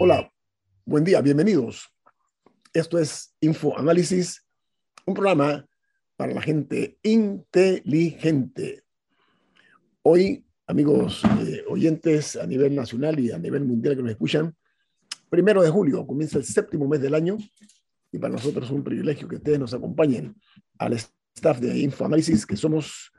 [0.00, 0.32] Hola,
[0.84, 1.92] buen día, bienvenidos.
[2.72, 4.46] Esto es Info Análisis,
[5.04, 5.66] un programa
[6.16, 8.84] para la gente inteligente.
[10.02, 14.54] Hoy, amigos eh, oyentes a nivel nacional y a nivel mundial que nos escuchan,
[15.28, 17.36] primero de julio comienza el séptimo mes del año
[18.12, 20.36] y para nosotros es un privilegio que ustedes nos acompañen
[20.78, 23.10] al staff de Info Análisis, que somos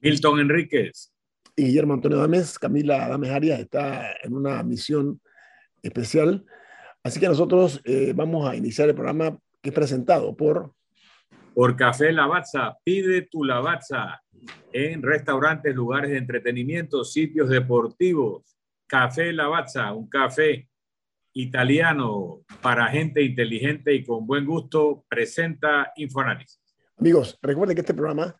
[0.00, 1.14] Milton Enríquez
[1.56, 2.58] y Guillermo Antonio Dames.
[2.58, 5.22] Camila Dames Arias está en una misión
[5.82, 6.44] especial.
[7.02, 10.72] Así que nosotros eh, vamos a iniciar el programa que es presentado por...
[11.54, 12.76] Por Café Lavazza.
[12.84, 14.20] Pide tu Lavazza
[14.72, 18.56] en restaurantes, lugares de entretenimiento, sitios deportivos.
[18.86, 20.68] Café Lavazza, un café
[21.32, 26.60] italiano para gente inteligente y con buen gusto, presenta Infoanálisis.
[26.98, 28.34] Amigos, recuerden que este programa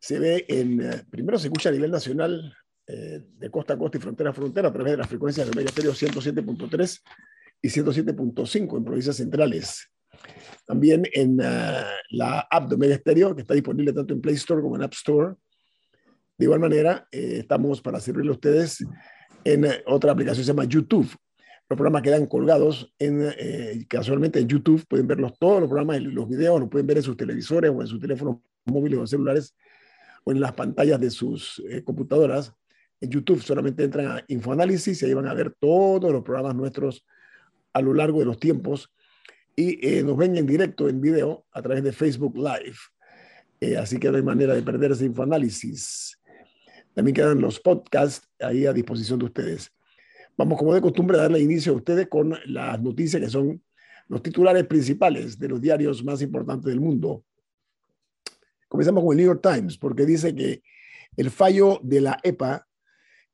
[0.00, 2.54] se ve en, eh, primero se escucha a nivel nacional
[2.88, 5.56] eh, de costa a costa y frontera a frontera a través de las frecuencias del
[5.56, 7.00] Mega 107.3
[7.62, 9.90] y 107.5 en provincias centrales.
[10.66, 14.62] También en uh, la app de Mega Stereo, que está disponible tanto en Play Store
[14.62, 15.34] como en App Store.
[16.36, 18.84] De igual manera, eh, estamos para servirle a ustedes
[19.44, 21.08] en uh, otra aplicación que se llama YouTube.
[21.70, 24.86] Los programas quedan colgados en, eh, casualmente en YouTube.
[24.88, 27.86] Pueden verlos todos los programas los videos, los pueden ver en sus televisores o en
[27.86, 29.54] sus teléfonos móviles o celulares
[30.24, 32.54] o en las pantallas de sus eh, computadoras
[33.00, 37.04] en YouTube solamente entran a Infoanálisis y ahí van a ver todos los programas nuestros
[37.72, 38.92] a lo largo de los tiempos
[39.54, 42.76] y eh, nos ven en directo, en video, a través de Facebook Live.
[43.60, 46.16] Eh, así que no hay manera de perderse Infoanálisis.
[46.94, 49.72] También quedan los podcasts ahí a disposición de ustedes.
[50.36, 53.60] Vamos, como de costumbre, a darle inicio a ustedes con las noticias que son
[54.06, 57.24] los titulares principales de los diarios más importantes del mundo.
[58.68, 60.62] Comenzamos con el New York Times, porque dice que
[61.16, 62.67] el fallo de la EPA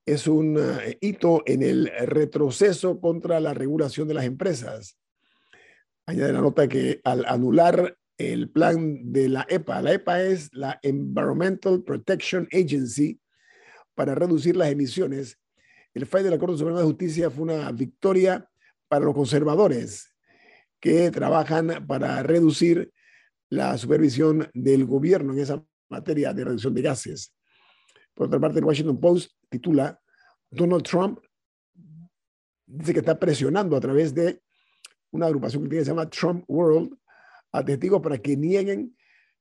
[0.07, 4.99] es un eh, hito en el retroceso contra la regulación de las empresas.
[6.07, 10.79] Añade la nota que al anular el plan de la EPA, la EPA es la
[10.83, 13.21] Environmental Protection Agency
[13.95, 15.39] para reducir las emisiones,
[15.95, 18.49] el fallo de la Corte Suprema de Justicia fue una victoria
[18.89, 20.13] para los conservadores
[20.81, 22.93] que trabajan para reducir
[23.49, 27.33] la supervisión del gobierno en esa materia de reducción de gases.
[28.15, 30.01] Por otra parte, el Washington Post titula
[30.51, 31.19] Donald Trump
[32.67, 34.41] dice que está presionando a través de
[35.11, 36.97] una agrupación que se llama Trump World
[37.53, 38.97] a testigos para que nieguen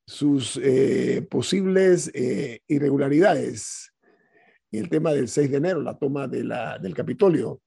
[0.06, 3.92] sus eh, posibles eh, irregularidades.
[4.72, 7.62] En el tema del 6 de enero, la toma del Capitolio,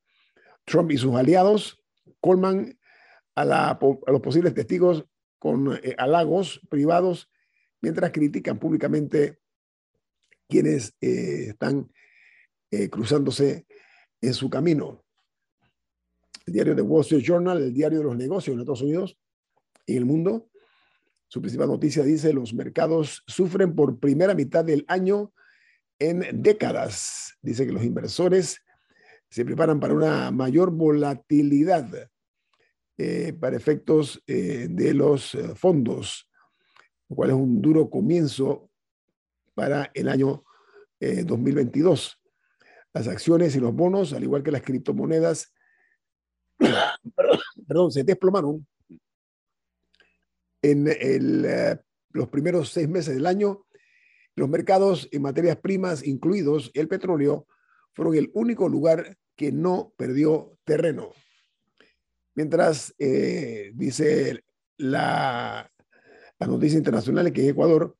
[0.65, 1.83] Trump y sus aliados
[2.21, 2.79] colman
[3.35, 5.05] a, la, a los posibles testigos
[5.39, 7.31] con eh, halagos privados
[7.81, 9.39] mientras critican públicamente
[10.49, 11.91] quienes eh, están
[12.71, 13.67] eh, cruzándose
[14.21, 15.05] en su camino.
[16.47, 19.19] El diario The Wall Street Journal, el diario de los negocios en Estados Unidos
[19.85, 20.49] y el mundo,
[21.29, 25.33] su principal noticia dice, los mercados sufren por primera mitad del año
[25.99, 27.37] en décadas.
[27.43, 28.61] Dice que los inversores
[29.29, 32.11] se preparan para una mayor volatilidad
[32.97, 36.31] eh, para efectos de los fondos,
[37.09, 38.71] lo cual es un duro comienzo
[39.57, 40.45] para el año
[41.01, 42.21] 2022.
[42.93, 45.53] Las acciones y los bonos, al igual que las criptomonedas,
[47.67, 48.67] perdón, se desplomaron
[50.63, 51.79] en el,
[52.11, 53.67] los primeros seis meses del año.
[54.35, 57.47] Los mercados en materias primas, incluidos el petróleo,
[57.95, 61.13] fueron el único lugar que no perdió terreno.
[62.35, 64.45] Mientras, eh, dice
[64.77, 65.73] la,
[66.39, 67.97] la noticia internacional que en Ecuador,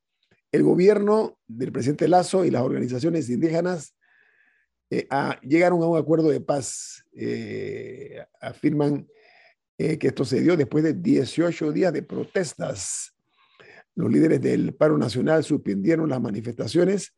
[0.57, 3.95] el gobierno del presidente Lazo y las organizaciones indígenas
[4.91, 5.07] eh,
[5.43, 7.05] llegaron a un acuerdo de paz.
[7.15, 9.07] Eh, afirman
[9.79, 13.15] eh, que esto se dio después de 18 días de protestas.
[13.95, 17.15] Los líderes del paro nacional suspendieron las manifestaciones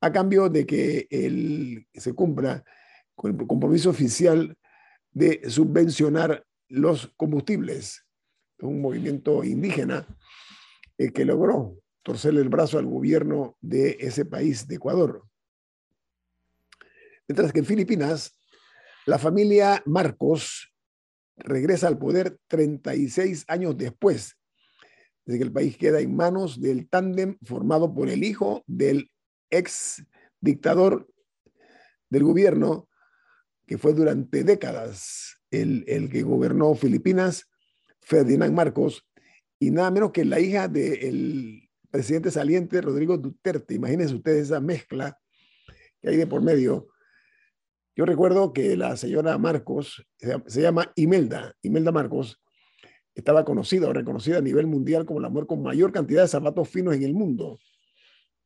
[0.00, 2.62] a cambio de que se cumpla
[3.14, 4.56] con el compromiso oficial
[5.10, 8.04] de subvencionar los combustibles.
[8.60, 10.06] Un movimiento indígena
[10.96, 11.76] que logró
[12.06, 15.24] torcerle el brazo al gobierno de ese país, de Ecuador.
[17.26, 18.38] Mientras que en Filipinas,
[19.06, 20.72] la familia Marcos
[21.36, 24.36] regresa al poder 36 años después,
[25.24, 29.10] de que el país queda en manos del tándem formado por el hijo del
[29.50, 30.06] ex
[30.40, 31.12] dictador
[32.08, 32.88] del gobierno,
[33.66, 37.50] que fue durante décadas el, el que gobernó Filipinas,
[38.00, 39.04] Ferdinand Marcos,
[39.58, 41.65] y nada menos que la hija del
[41.96, 43.72] presidente saliente, Rodrigo Duterte.
[43.72, 45.18] Imagínense ustedes esa mezcla
[46.02, 46.88] que hay de por medio.
[47.96, 52.38] Yo recuerdo que la señora Marcos, se llama Imelda, Imelda Marcos,
[53.14, 56.68] estaba conocida o reconocida a nivel mundial como la mujer con mayor cantidad de zapatos
[56.68, 57.58] finos en el mundo.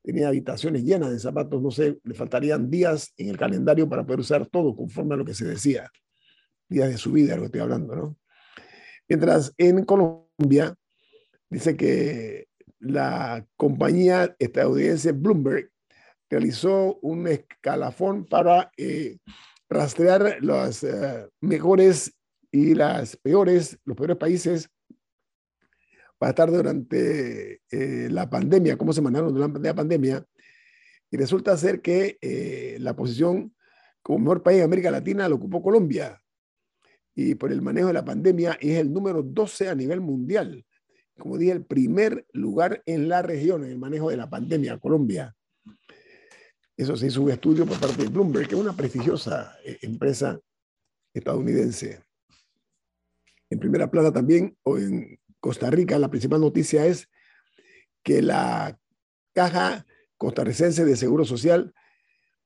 [0.04, 4.20] Tenía habitaciones llenas de zapatos, no sé, le faltarían días en el calendario para poder
[4.20, 5.90] usar todo conforme a lo que se decía.
[6.68, 8.16] Días de su vida, lo que estoy hablando, ¿no?
[9.08, 10.72] Mientras en Colombia
[11.50, 12.46] dice que
[12.80, 15.70] la compañía estadounidense Bloomberg
[16.28, 19.18] realizó un escalafón para eh,
[19.68, 22.16] rastrear los eh, mejores
[22.50, 24.68] y las peores, los peores países
[26.18, 30.24] para estar durante eh, la pandemia, cómo se manejaron durante la pandemia.
[31.10, 33.52] Y resulta ser que la posición
[34.00, 36.22] como mejor país de América Latina lo ocupó Colombia.
[37.16, 40.64] Y por el manejo de la pandemia es el número 12 a nivel mundial.
[41.20, 45.36] Como dije, el primer lugar en la región en el manejo de la pandemia, Colombia.
[46.76, 50.40] Eso se hizo un estudio por parte de Bloomberg, que es una prestigiosa eh, empresa
[51.12, 52.02] estadounidense.
[53.50, 57.06] En primera plana también, o en Costa Rica, la principal noticia es
[58.02, 58.78] que la
[59.34, 59.84] Caja
[60.16, 61.74] Costarricense de Seguro Social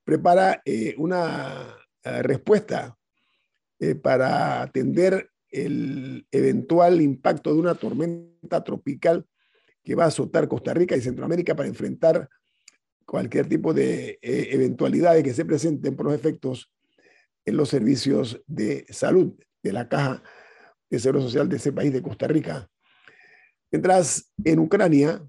[0.02, 2.98] prepara eh, una eh, respuesta
[4.02, 9.26] para atender el eventual impacto de una tormenta tropical
[9.84, 12.28] que va a azotar Costa Rica y Centroamérica para enfrentar
[13.06, 16.72] cualquier tipo de eh, eventualidades que se presenten por los efectos
[17.44, 20.22] en los servicios de salud de la caja
[20.90, 22.68] de seguro social de ese país de Costa Rica.
[23.70, 25.22] Mientras en Ucrania,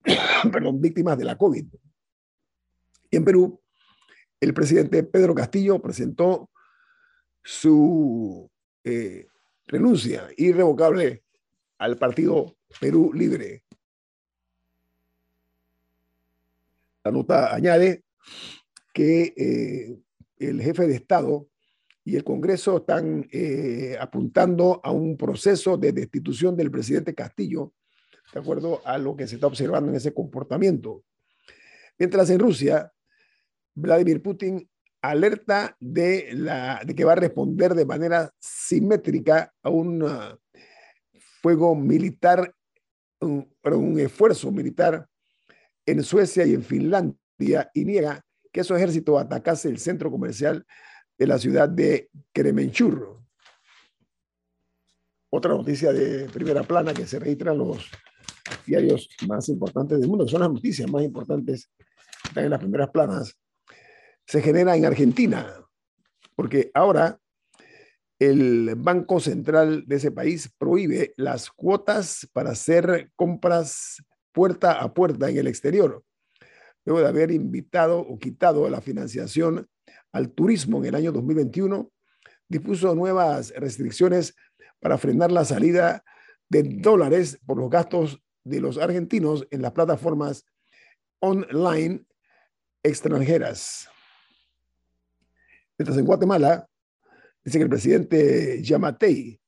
[0.50, 1.66] perdón, víctimas de la COVID.
[3.10, 3.60] Y en Perú,
[4.40, 6.48] el presidente Pedro Castillo presentó
[7.42, 8.50] su
[8.82, 9.26] eh,
[9.66, 11.22] renuncia irrevocable
[11.80, 13.64] al partido Perú Libre.
[17.02, 18.04] La nota añade
[18.92, 19.98] que eh,
[20.38, 21.48] el jefe de Estado
[22.04, 27.72] y el Congreso están eh, apuntando a un proceso de destitución del presidente Castillo,
[28.34, 31.04] de acuerdo a lo que se está observando en ese comportamiento.
[31.98, 32.92] Mientras en Rusia,
[33.74, 34.68] Vladimir Putin
[35.00, 40.36] alerta de, la, de que va a responder de manera simétrica a un uh,
[41.40, 42.54] fuego militar,
[43.20, 45.06] un, un esfuerzo militar
[45.86, 50.66] en Suecia y en Finlandia y niega que su ejército atacase el centro comercial
[51.16, 53.20] de la ciudad de Kremenchur.
[55.30, 57.88] Otra noticia de primera plana que se registra en los
[58.66, 61.70] diarios más importantes del mundo, que son las noticias más importantes,
[62.24, 63.36] están en las primeras planas,
[64.26, 65.54] se genera en Argentina,
[66.34, 67.18] porque ahora
[68.20, 75.28] el Banco Central de ese país prohíbe las cuotas para hacer compras puerta a puerta
[75.28, 76.04] en el exterior
[76.84, 79.68] luego de haber invitado o quitado la financiación
[80.12, 81.90] al turismo en el año 2021,
[82.48, 84.34] dispuso nuevas restricciones
[84.80, 86.02] para frenar la salida
[86.48, 90.44] de dólares por los gastos de los argentinos en las plataformas
[91.20, 92.04] online
[92.82, 93.88] extranjeras.
[95.78, 96.68] Mientras en Guatemala,
[97.44, 99.40] dice que el presidente Yamatei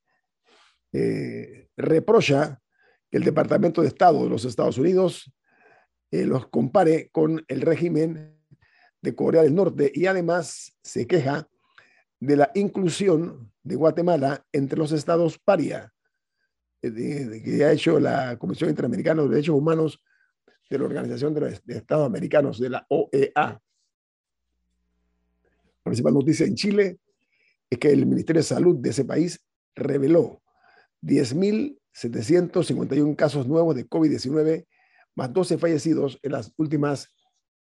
[0.92, 2.61] eh, reprocha
[3.11, 5.32] que el Departamento de Estado de los Estados Unidos
[6.11, 8.38] eh, los compare con el régimen
[9.00, 11.49] de Corea del Norte y además se queja
[12.20, 15.92] de la inclusión de Guatemala entre los estados paria
[16.82, 20.02] eh, que ha hecho la Comisión Interamericana de Derechos Humanos
[20.68, 23.61] de la Organización de los Estados Americanos, de la OEA.
[25.82, 26.99] Principal noticia en Chile
[27.73, 29.43] es que el Ministerio de Salud de ese país
[29.75, 30.43] reveló
[31.00, 34.67] 10.751 casos nuevos de COVID-19
[35.14, 37.09] más 12 fallecidos en las últimas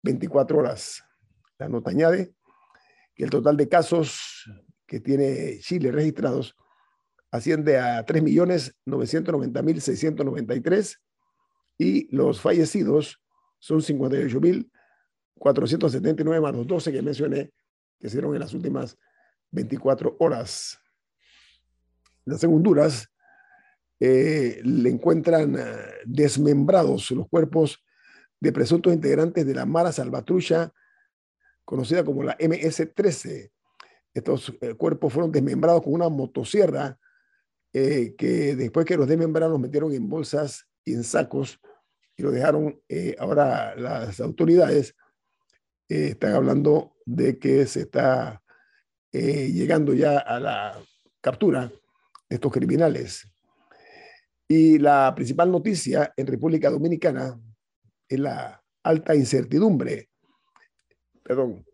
[0.03, 1.01] 24 horas.
[1.57, 2.33] La nota añade
[3.15, 4.51] que el total de casos
[4.85, 6.57] que tiene Chile registrados
[7.31, 10.97] asciende a 3.990.693
[11.77, 13.21] y los fallecidos
[13.59, 17.53] son 58.479 más los 12 que mencioné
[17.97, 19.10] que se en las últimas 24
[20.19, 20.79] horas.
[22.25, 23.11] Las Honduras
[23.99, 25.63] eh, le encuentran eh,
[26.05, 27.83] desmembrados los cuerpos
[28.39, 30.73] de presuntos integrantes de la Mara Salvatrucha,
[31.63, 33.51] conocida como la MS-13.
[34.13, 36.97] Estos eh, cuerpos fueron desmembrados con una motosierra
[37.73, 41.57] que después que los desmembraron los metieron en bolsas y en sacos
[42.17, 42.81] y lo dejaron.
[43.17, 44.93] ahora las autoridades
[45.87, 48.40] están hablando de que se está
[49.19, 50.79] llegando ya a la
[51.19, 51.71] captura
[52.29, 53.27] de estos criminales.
[54.47, 57.39] Y la principal noticia en República Dominicana
[58.07, 60.09] es la alta incertidumbre.
[61.23, 61.65] Perdón.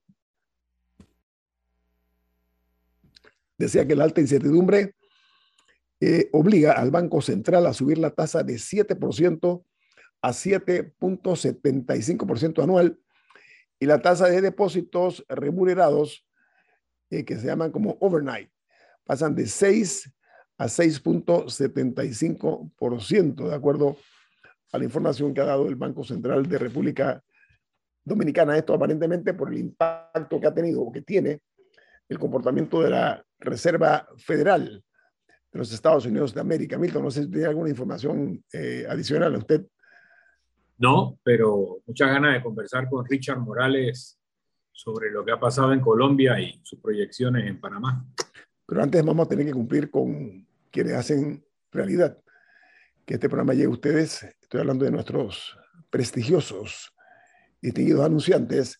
[3.57, 4.93] Decía que la alta incertidumbre
[5.99, 9.63] eh, obliga al Banco Central a subir la tasa de 7%
[10.21, 12.99] a 7.75% anual
[13.79, 16.26] y la tasa de depósitos remunerados,
[17.09, 18.51] eh, que se llaman como overnight,
[19.05, 20.13] pasan de 6
[20.57, 23.97] a 6.75%, de acuerdo
[24.71, 27.23] a la información que ha dado el Banco Central de República
[28.03, 28.57] Dominicana.
[28.57, 31.41] Esto aparentemente por el impacto que ha tenido o que tiene
[32.09, 34.83] el comportamiento de la Reserva Federal
[35.51, 36.77] de los Estados Unidos de América.
[36.77, 39.65] Milton, no sé si tiene alguna información eh, adicional a usted.
[40.77, 44.16] No, pero muchas ganas de conversar con Richard Morales
[44.77, 48.05] sobre lo que ha pasado en Colombia y sus proyecciones en Panamá.
[48.63, 52.15] Pero antes vamos a tener que cumplir con quienes hacen realidad
[53.03, 54.21] que este programa llegue a ustedes.
[54.39, 55.57] Estoy hablando de nuestros
[55.89, 56.93] prestigiosos,
[57.59, 58.79] distinguidos anunciantes,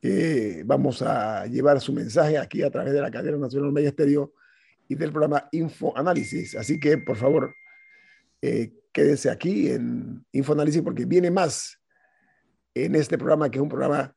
[0.00, 4.32] que vamos a llevar su mensaje aquí a través de la cadena nacional Media Estéreo
[4.88, 6.56] y del programa Info Análisis.
[6.56, 7.54] Así que, por favor,
[8.40, 11.78] eh, quédense aquí en Info Análisis porque viene más
[12.72, 14.16] en este programa que es un programa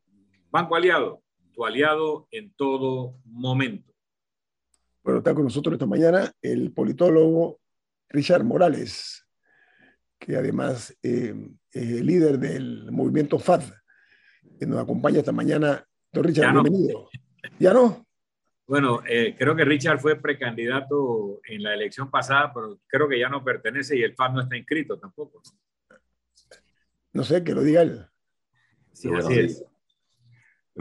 [0.51, 3.93] Banco Aliado, tu aliado en todo momento.
[5.01, 7.59] Bueno, está con nosotros esta mañana el politólogo
[8.09, 9.25] Richard Morales,
[10.19, 11.33] que además eh,
[11.71, 13.63] es el líder del movimiento FAD,
[14.59, 15.85] que nos acompaña esta mañana.
[16.11, 17.09] Don Richard, bienvenido.
[17.57, 18.05] ¿Ya no?
[18.67, 23.29] Bueno, eh, creo que Richard fue precandidato en la elección pasada, pero creo que ya
[23.29, 25.41] no pertenece y el FAD no está inscrito tampoco.
[27.13, 28.05] No sé, que lo diga él.
[28.93, 29.65] Sí, así es.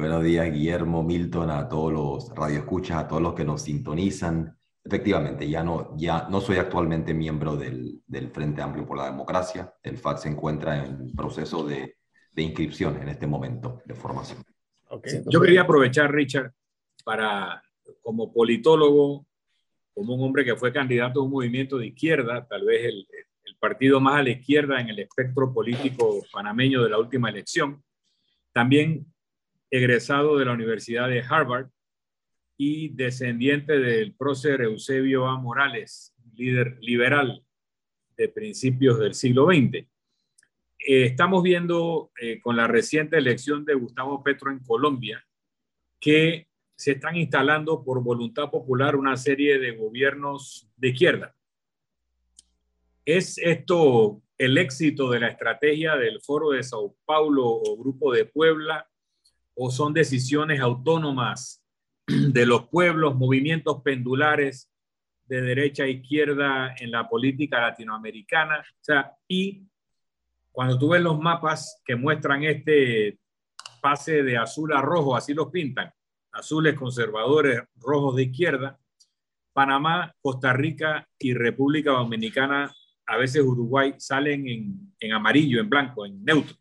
[0.00, 4.56] Buenos días, Guillermo, Milton, a todos los radioescuchas, a todos los que nos sintonizan.
[4.82, 9.74] Efectivamente, ya no, ya no soy actualmente miembro del, del Frente Amplio por la Democracia.
[9.82, 11.98] El FAT se encuentra en proceso de,
[12.32, 14.42] de inscripción en este momento de formación.
[15.26, 16.54] Yo quería aprovechar, Richard,
[17.04, 17.62] para,
[18.00, 19.26] como politólogo,
[19.92, 23.06] como un hombre que fue candidato a un movimiento de izquierda, tal vez el,
[23.44, 27.84] el partido más a la izquierda en el espectro político panameño de la última elección,
[28.54, 29.06] también
[29.70, 31.68] egresado de la Universidad de Harvard
[32.56, 35.38] y descendiente del prócer Eusebio A.
[35.38, 37.44] Morales, líder liberal
[38.16, 39.76] de principios del siglo XX.
[39.76, 39.86] Eh,
[41.04, 45.24] estamos viendo eh, con la reciente elección de Gustavo Petro en Colombia
[45.98, 51.36] que se están instalando por voluntad popular una serie de gobiernos de izquierda.
[53.04, 58.24] ¿Es esto el éxito de la estrategia del Foro de Sao Paulo o Grupo de
[58.24, 58.89] Puebla
[59.54, 61.62] o son decisiones autónomas
[62.06, 64.70] de los pueblos, movimientos pendulares
[65.26, 68.60] de derecha e izquierda en la política latinoamericana.
[68.60, 69.66] O sea, y
[70.50, 73.18] cuando tú ves los mapas que muestran este
[73.80, 75.92] pase de azul a rojo, así los pintan,
[76.32, 78.78] azules conservadores, rojos de izquierda,
[79.52, 82.72] Panamá, Costa Rica y República Dominicana,
[83.06, 86.59] a veces Uruguay, salen en, en amarillo, en blanco, en neutro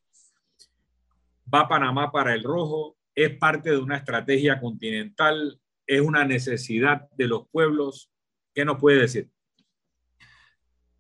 [1.54, 7.28] va Panamá para el rojo, es parte de una estrategia continental, es una necesidad de
[7.28, 8.12] los pueblos.
[8.54, 9.30] ¿Qué nos puede decir?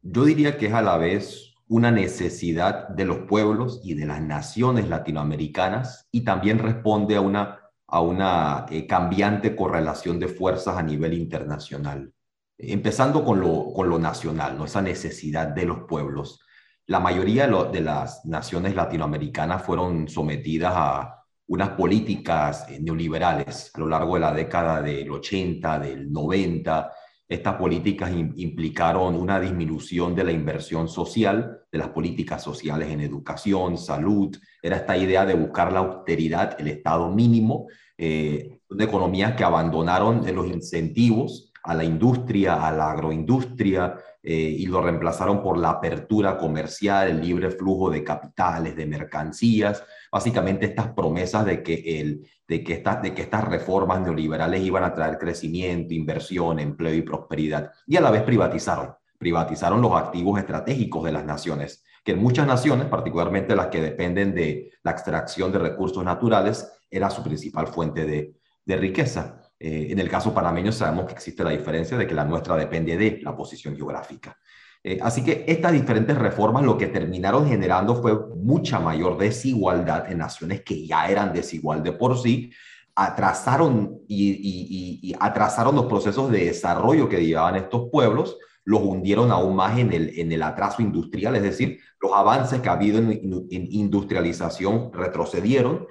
[0.01, 4.21] Yo diría que es a la vez una necesidad de los pueblos y de las
[4.21, 10.83] naciones latinoamericanas y también responde a una, a una eh, cambiante correlación de fuerzas a
[10.83, 12.11] nivel internacional.
[12.57, 14.65] empezando con lo, con lo nacional, ¿no?
[14.65, 16.41] esa necesidad de los pueblos.
[16.89, 23.87] La mayoría de, las naciones latinoamericanas fueron sometidas a unas políticas eh, neoliberales a lo
[23.87, 26.91] largo de la década del 80, del 90.
[27.27, 33.77] Estas políticas implicaron una disminución de la inversión social, de las políticas sociales en educación,
[33.77, 34.35] salud.
[34.59, 37.67] Era esta idea de buscar la austeridad, el estado mínimo,
[37.99, 44.65] eh, de economías que abandonaron los incentivos a la industria, a la agroindustria, eh, y
[44.65, 50.89] lo reemplazaron por la apertura comercial, el libre flujo de capitales, de mercancías, básicamente estas
[50.89, 55.93] promesas de que, el, de que, de que estas reformas neoliberales iban a traer crecimiento,
[55.93, 61.23] inversión, empleo y prosperidad, y a la vez privatizaron, privatizaron los activos estratégicos de las
[61.23, 66.69] naciones, que en muchas naciones, particularmente las que dependen de la extracción de recursos naturales,
[66.91, 68.33] era su principal fuente
[68.65, 69.48] de riqueza.
[69.59, 72.95] Eh, en el caso panameño sabemos que existe la diferencia de que la nuestra depende
[72.95, 74.37] de la posición geográfica.
[74.81, 80.19] Eh, así que estas diferentes reformas lo que terminaron generando fue mucha mayor desigualdad en
[80.19, 82.51] naciones que ya eran desigual de por sí,
[82.95, 89.77] atrasaron y, atrasaron los procesos de desarrollo que llevaban estos pueblos, los hundieron aún más
[89.77, 93.11] en el, en el atraso industrial, es decir, los avances que ha habido en,
[93.49, 95.87] industrialización retrocedieron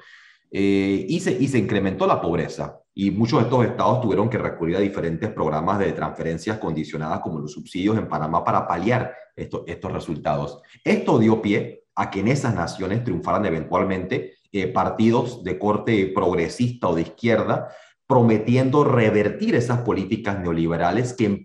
[0.50, 4.38] eh, y, se, y se incrementó la pobreza y muchos de estos estados tuvieron que
[4.38, 9.62] recurrir a diferentes programas de transferencias condicionadas como los subsidios en Panamá para paliar estos,
[9.68, 10.60] estos resultados.
[10.82, 16.88] Esto dio pie a que en esas naciones triunfaran eventualmente eh, partidos de corte progresista
[16.88, 17.68] o de izquierda,
[18.08, 21.40] prometiendo revertir esas políticas neoliberales que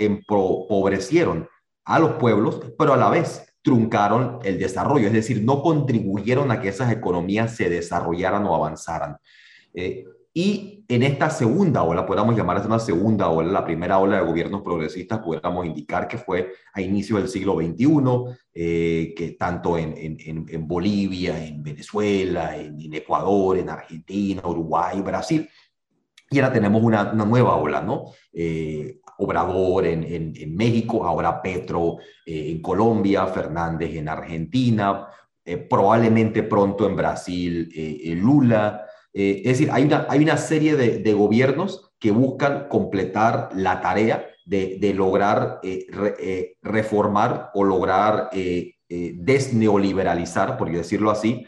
[0.00, 1.48] empobrecieron
[1.84, 6.60] a los pueblos, pero a la vez truncaron el desarrollo, es decir, no contribuyeron a
[6.60, 9.18] que esas economías se desarrollaran o avanzaran.
[9.72, 14.26] Eh, y en esta segunda ola, podríamos llamar una segunda ola, la primera ola de
[14.26, 19.94] gobiernos progresistas, podríamos indicar que fue a inicio del siglo XXI, eh, que tanto en,
[19.96, 25.48] en, en, Bolivia, en Venezuela, en, Ecuador, en Argentina, Uruguay, Brasil.
[26.28, 28.06] Y ahora tenemos una, una nueva ola, ¿no?
[28.32, 35.06] Eh, Obrador en, en, México, ahora Petro eh, en Colombia, Fernández en Argentina,
[35.68, 37.68] probablemente pronto en Brasil
[38.16, 38.86] Lula.
[39.12, 44.26] Eh, es decir, hay una, hay una serie de, gobiernos que buscan completar la tarea
[44.44, 45.86] de, lograr eh,
[46.20, 48.30] eh, reformar o lograr
[48.90, 51.46] desneoliberalizar, por decirlo así,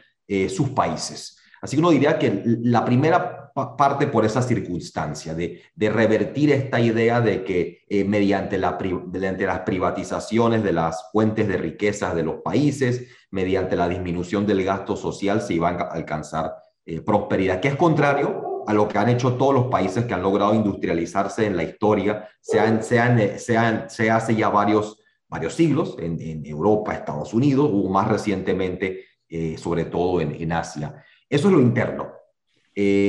[0.49, 1.39] sus países.
[1.61, 7.21] Así que uno diría que la primera parte por esa circunstancia de, revertir esta idea
[7.21, 13.09] de que mediante, la, mediante las privatizaciones de las fuentes de riquezas de los países,
[13.31, 16.53] mediante la disminución del gasto social, se iban a alcanzar
[16.85, 20.23] eh, prosperidad, que es contrario a lo que han hecho todos los países que han
[20.23, 25.97] logrado industrializarse en la historia, sean, sean, eh, sean, se hace ya varios, varios siglos
[26.01, 31.05] en, Europa, Estados Unidos, o más recientemente, eh, sobre todo en, en, Asia.
[31.29, 32.15] Eso es lo interno.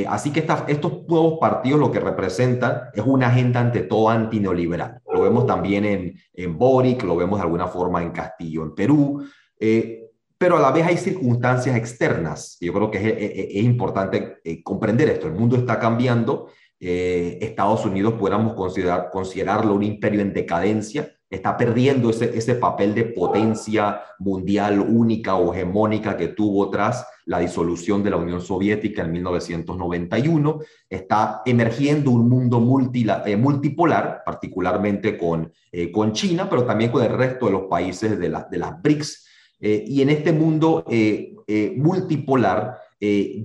[0.08, 5.02] así que estos nuevos partidos lo que representan es una agenda ante todo antineoliberal.
[5.12, 9.24] Lo vemos también en, en Boric, lo vemos de alguna forma en Castillo, en Perú
[10.38, 12.58] pero a la vez hay circunstancias externas.
[12.60, 15.28] Yo creo que es, importante eh, comprender esto.
[15.28, 16.50] El mundo está cambiando.
[16.80, 21.10] Eh, Estados Unidos pudiéramos considerar, considerarlo un imperio en decadencia.
[21.30, 27.40] Está perdiendo ese, ese papel de potencia mundial única o hegemónica que tuvo tras la
[27.40, 30.60] disolución de la Unión Soviética en 1991.
[30.90, 35.52] Está emergiendo un mundo eh, multipolar, particularmente con,
[35.92, 39.23] con China, pero también con el resto de los países de, de las BRICS
[39.66, 42.80] eh, y en este mundo eh, eh, multipolar,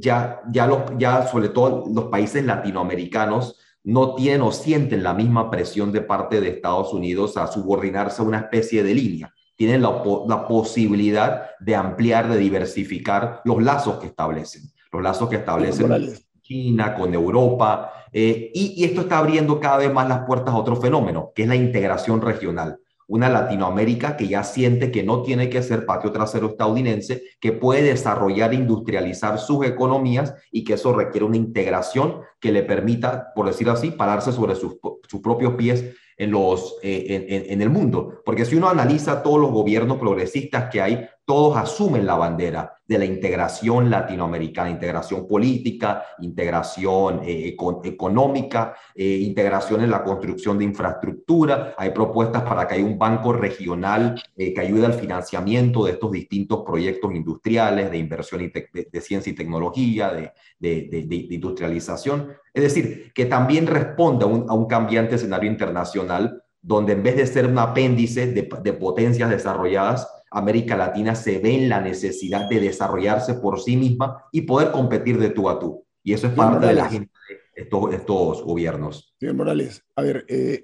[0.00, 5.50] ya, ya, los, ya sobre todo los países latinoamericanos no tienen o sienten la misma
[5.50, 9.35] presión de parte de Estados Unidos a subordinarse a una especie de línea.
[9.57, 15.37] Tienen la, la posibilidad de ampliar, de diversificar los lazos que establecen, los lazos que
[15.37, 20.59] establecen China, con Europa, y, y, esto está abriendo cada vez más las puertas a
[20.59, 22.78] otro fenómeno, que es la integración regional
[23.09, 27.83] una Latinoamérica que ya siente que no tiene que ser patio trasero estadounidense, que puede
[27.83, 33.47] desarrollar e industrializar sus economías y que eso requiere una integración que le permita, por
[33.47, 34.77] decir así, pararse sobre sus,
[35.23, 38.21] propios pies en, los, eh, en, el mundo.
[38.25, 42.97] Porque si uno analiza todos los gobiernos progresistas que hay, todos asumen la bandera de
[42.97, 51.75] la integración latinoamericana, integración política, integración eh, económica, eh, integración en la construcción de infraestructura.
[51.77, 56.62] Hay propuestas para que haya un banco regional que ayude al financiamiento de estos distintos
[56.64, 62.29] proyectos industriales, de inversión de, ciencia y tecnología, de, industrialización.
[62.55, 67.17] Es decir, que también responde a un, a un cambiante escenario internacional donde en vez
[67.17, 72.61] de ser un apéndice de potencias desarrolladas, América Latina se ve en la necesidad de
[72.61, 75.85] desarrollarse por sí misma y poder competir de tú a tú.
[76.03, 79.14] Y eso es parte de la agenda de estos, estos gobiernos.
[79.19, 80.62] Señor Morales, a ver, eh,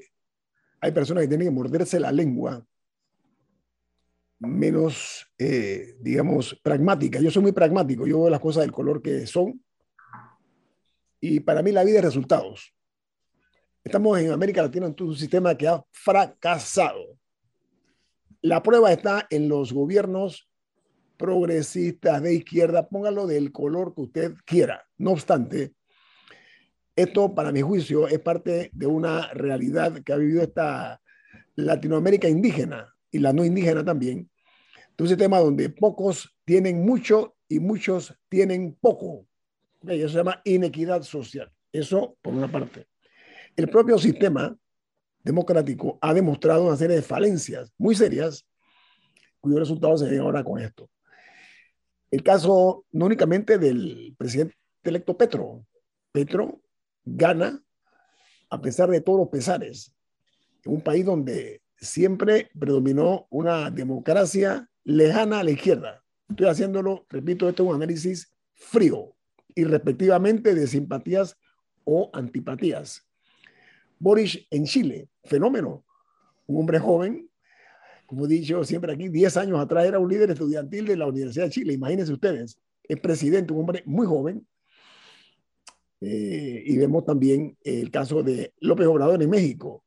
[0.81, 2.65] hay personas que tienen que morderse la lengua
[4.39, 7.21] menos, eh, digamos, pragmática.
[7.21, 9.63] Yo soy muy pragmático, yo veo las cosas del color que son.
[11.21, 12.75] Y para mí la vida es resultados.
[13.83, 17.19] Estamos en América Latina en un sistema que ha fracasado.
[18.45, 20.51] La prueba está en los gobiernos
[21.17, 24.87] progresistas de izquierda, póngalo del color que usted quiera.
[24.99, 25.73] No obstante,
[26.95, 31.01] esto, para mi juicio, es parte de una realidad que ha vivido esta
[31.55, 34.29] Latinoamérica indígena y la no indígena también.
[34.99, 39.27] un sistema donde pocos tienen mucho y muchos tienen poco.
[39.89, 41.51] Eso se llama inequidad social.
[41.73, 42.89] Eso por una parte.
[43.57, 44.55] El propio sistema
[45.25, 48.47] democrático ha demostrado una serie de falencias muy serias,
[49.41, 50.89] cuyos resultados se ven ahora con esto.
[52.11, 55.67] El caso no únicamente del presidente electo Petro.
[56.13, 56.61] Petro
[57.05, 57.61] gana
[58.51, 59.93] a pesar de todos los pesares,
[60.65, 66.05] en un país donde siempre predominó una democracia lejana a la izquierda.
[66.29, 69.17] Estoy haciéndolo, repito, esto es un análisis frío
[69.55, 71.37] y respectivamente de simpatías
[71.85, 73.07] o antipatías.
[74.05, 75.83] Boris en Chile, fenómeno.
[76.47, 77.27] Un hombre joven,
[78.05, 81.47] como he dicho siempre aquí, 10 años atrás era un líder estudiantil de la Universidad
[81.47, 81.73] de Chile.
[81.73, 84.47] Imagínense ustedes, es presidente, un hombre muy joven.
[86.03, 89.87] Eh, y vemos también el caso de López Obrador en México.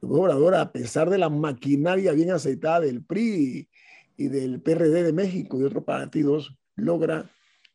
[0.00, 3.68] López Obrador, a pesar de la maquinaria bien aceitada del PRI
[4.16, 7.30] y del PRD de México y otros partidos, logra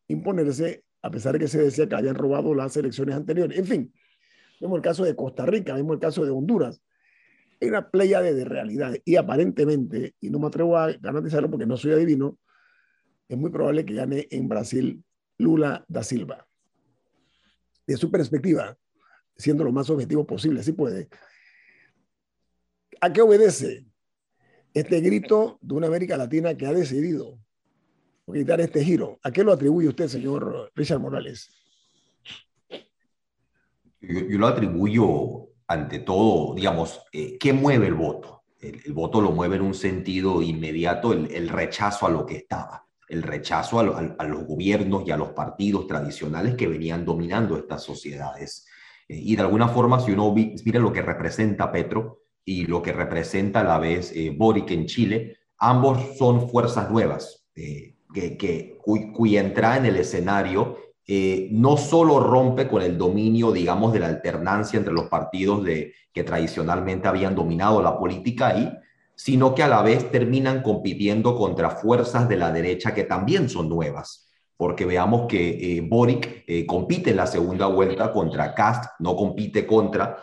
[0.08, 3.60] imponerse, a pesar de que se decía que habían robado las elecciones anteriores.
[3.60, 3.94] En fin,
[4.60, 6.82] Vemos el caso de Costa Rica, vemos el caso de Honduras.
[7.62, 11.78] Hay una playa de, realidades y aparentemente, y no me atrevo a garantizarlo porque no
[11.78, 12.38] soy adivino,
[13.28, 15.04] es muy probable que gane en Brasil
[15.38, 16.48] Lula da Silva.
[17.86, 18.78] De su perspectiva,
[19.36, 21.10] siendo lo más objetivo posible, si puede.
[23.02, 23.86] ¿A qué obedece
[24.74, 27.40] este grito de una América Latina que ha decidido
[28.32, 29.20] quitar este giro?
[29.24, 31.50] ¿A qué lo atribuye usted, señor Richard Morales?
[34.02, 38.44] Yo, lo atribuyo ante todo, digamos, eh, ¿qué mueve el voto?
[38.60, 43.22] El, voto lo mueve en un sentido inmediato el, rechazo a lo que estaba, el
[43.22, 48.66] rechazo a, los gobiernos y a los partidos tradicionales que venían dominando estas sociedades.
[49.08, 52.94] Eh, y de alguna forma, si uno mira lo que representa Petro y lo que
[52.94, 57.98] representa a la vez eh, Boric en Chile, ambos son fuerzas nuevas, que,
[58.38, 58.78] que,
[59.14, 60.78] cuya entrada en el escenario
[61.10, 65.94] eh, no solo rompe con el dominio, digamos, de la alternancia entre los partidos de,
[66.12, 68.78] que tradicionalmente habían dominado la política ahí,
[69.16, 73.70] sino que a la vez terminan compitiendo contra fuerzas de la derecha que también son
[73.70, 74.30] nuevas.
[74.58, 79.66] Porque veamos que eh, Boric eh, compite en la segunda vuelta contra Cast, no compite
[79.66, 80.18] contra,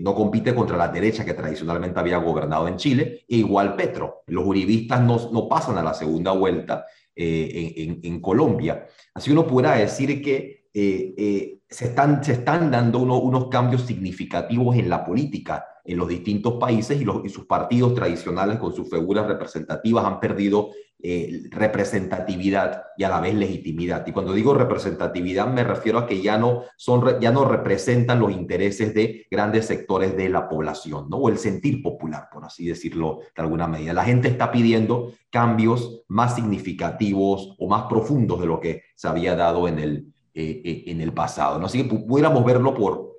[0.00, 4.22] no compite contra la derecha que tradicionalmente había gobernado en Chile, e igual Petro.
[4.26, 8.86] Los uribistas no pasan a la segunda vuelta en, en, Colombia.
[9.14, 14.76] Así uno pudiera decir que eh, eh, se, están, se están dando unos cambios significativos
[14.76, 20.04] en la política en los distintos países y, sus partidos tradicionales con sus figuras representativas
[20.04, 20.70] han perdido
[21.04, 24.06] eh, representatividad y a la vez legitimidad.
[24.06, 28.30] Y cuando digo representatividad me refiero a que ya no, son, ya no representan los
[28.30, 31.16] intereses de grandes sectores de la población, ¿no?
[31.16, 33.92] o el sentir popular, por así decirlo de alguna medida.
[33.92, 39.34] La gente está pidiendo cambios más significativos o más profundos de lo que se había
[39.34, 41.58] dado en el, eh, eh, en el pasado.
[41.58, 41.66] ¿no?
[41.66, 43.11] Así que pudiéramos verlo por,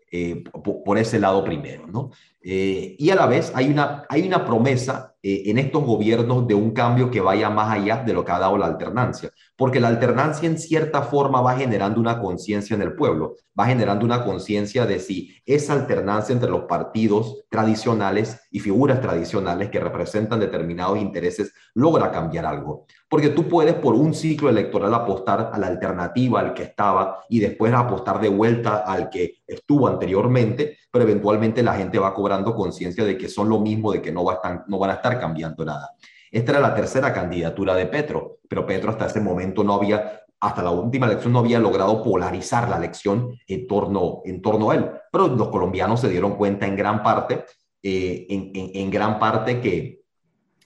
[0.86, 1.88] por, ese lado primero.
[1.88, 2.12] ¿no?
[2.42, 6.72] y a la vez hay una, hay una promesa eh, en estos gobiernos de un
[6.72, 10.50] cambio que vaya más allá de lo que ha dado la alternancia, porque la alternancia
[10.50, 15.00] en cierta forma va generando una conciencia en el pueblo, va generando una conciencia de
[15.00, 22.12] si esa alternancia entre los partidos tradicionales y figuras tradicionales que representan determinados intereses logra
[22.12, 22.86] cambiar algo.
[23.14, 27.38] Porque tú puedes por un ciclo electoral apostar a la alternativa al que estaba y
[27.38, 33.06] después apostar de vuelta al que estuvo anteriormente, pero eventualmente la gente va cobrando conciencia
[33.06, 35.92] de que son lo mismo, de que no, van a estar cambiando nada.
[36.32, 40.64] Esta era la tercera candidatura de Petro, pero Petro hasta ese momento no había, hasta
[40.64, 44.90] la última elección no había logrado polarizar la elección en torno, en torno a él.
[45.12, 47.46] Pero los colombianos se dieron cuenta en gran parte,
[47.84, 50.03] eh, en, en, gran parte que,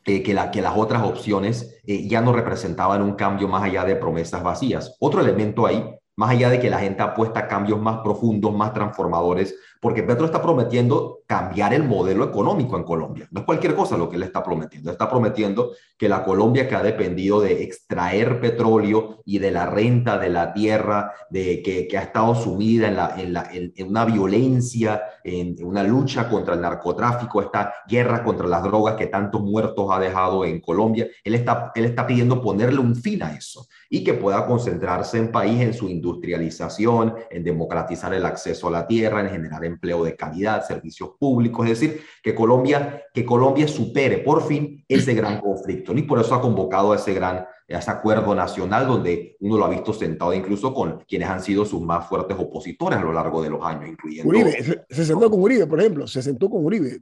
[0.08, 3.84] eh, que, la, que las otras opciones eh, ya no representaban un cambio más allá
[3.84, 4.96] de promesas vacías.
[5.00, 5.84] Otro elemento ahí
[6.18, 10.26] más allá de que la gente apuesta a cambios más profundos, más transformadores, porque Petro
[10.26, 13.28] está prometiendo cambiar el modelo económico en Colombia.
[13.32, 14.92] No es cualquier cosa lo que él está prometiendo.
[14.92, 20.18] Está prometiendo que la Colombia que ha dependido de extraer petróleo y de la renta
[20.18, 24.06] de la tierra, de que, que ha estado sumida en, la, en, la, en, una
[24.06, 29.88] violencia, en, una lucha contra el narcotráfico, esta guerra contra las drogas que tantos muertos
[29.92, 34.04] ha dejado en Colombia, él está, él está pidiendo ponerle un fin a eso y
[34.04, 39.22] que pueda concentrarse en país en su industrialización, en democratizar el acceso a la tierra,
[39.22, 44.46] en generar empleo de calidad, servicios públicos, es decir, que Colombia, que Colombia supere por
[44.46, 45.94] fin ese gran conflicto.
[45.94, 49.66] Y por eso ha convocado a ese gran a ese acuerdo nacional donde uno lo
[49.66, 53.42] ha visto sentado incluso con quienes han sido sus más fuertes opositores a lo largo
[53.42, 54.30] de los años, incluyendo...
[54.30, 57.00] Uribe, se, sentó con Uribe, por ejemplo, se sentó con Uribe.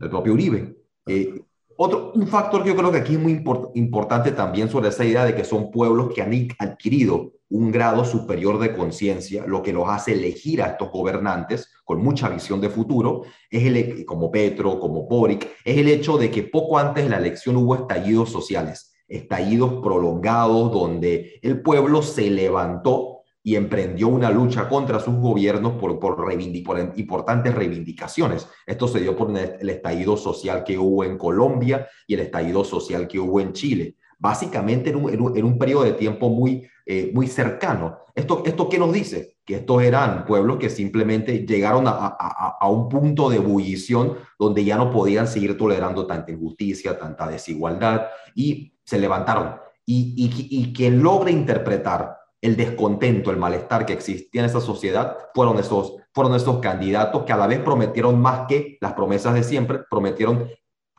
[0.00, 0.76] El propio Uribe.
[1.06, 1.40] Eh,
[1.82, 3.42] otro, un factor que yo creo que aquí es muy
[3.74, 8.58] importante también sobre esa idea de que son pueblos que han adquirido un grado superior
[8.58, 13.22] de conciencia, lo que los hace elegir a estos gobernantes con mucha visión de futuro,
[13.50, 17.18] es el, como Petro, como Boric, es el hecho de que poco antes de la
[17.18, 23.11] elección hubo estallidos sociales, estallidos prolongados donde el pueblo se levantó
[23.42, 28.48] y emprendió una lucha contra sus gobiernos por, por, por, importantes reivindicaciones.
[28.66, 33.08] Esto se dio por el estallido social que hubo en Colombia y el estallido social
[33.08, 37.26] que hubo en Chile básicamente en un, en un, periodo de tiempo muy, eh, muy
[37.26, 37.98] cercano.
[38.14, 39.36] ¿Esto, ¿Esto qué nos dice?
[39.44, 44.64] Que estos eran pueblos que simplemente llegaron a, a, a, un punto de ebullición donde
[44.64, 49.56] ya no podían seguir tolerando tanta injusticia, tanta desigualdad y se levantaron.
[49.84, 55.16] Y, y, y quien logra interpretar el descontento, el malestar que existía en esa sociedad,
[55.32, 59.44] fueron esos, fueron esos candidatos que a la vez prometieron más que las promesas de
[59.44, 60.48] siempre, prometieron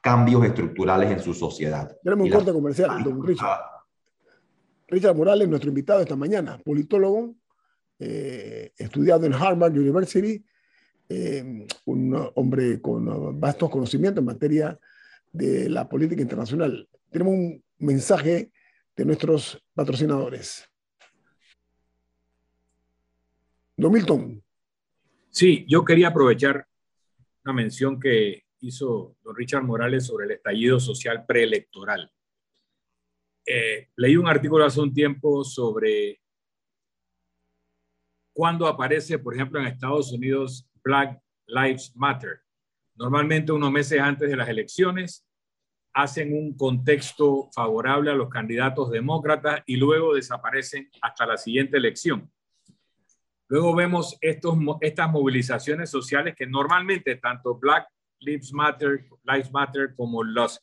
[0.02, 1.96] cambios estructurales en su sociedad.
[2.02, 3.60] Tenemos un corte comercial, don Richard.
[4.88, 7.36] Richard Morales, nuestro invitado esta mañana, politólogo,
[8.00, 10.44] eh, estudiado en Harvard University,
[11.10, 14.80] eh, un hombre con vastos conocimientos en materia
[15.32, 16.88] de la política internacional.
[17.12, 18.52] Tenemos un mensaje
[18.96, 20.70] de nuestros patrocinadores.
[23.76, 24.44] Don Milton.
[25.30, 26.68] Sí, yo quería aprovechar
[27.44, 32.12] una mención que hizo don Richard Morales sobre el estallido social preelectoral.
[33.46, 36.22] Eh, leí un artículo hace un tiempo sobre
[38.32, 42.42] cuando aparece, por ejemplo, en Estados Unidos Black Lives Matter.
[42.96, 45.28] Normalmente unos meses antes de las elecciones
[45.94, 52.33] hacen un contexto favorable a los candidatos demócratas y luego desaparecen hasta la siguiente elección.
[53.54, 57.88] Luego vemos estos, estas movilizaciones sociales que normalmente tanto Black
[58.22, 60.60] Lives Matter, Lives Matter como las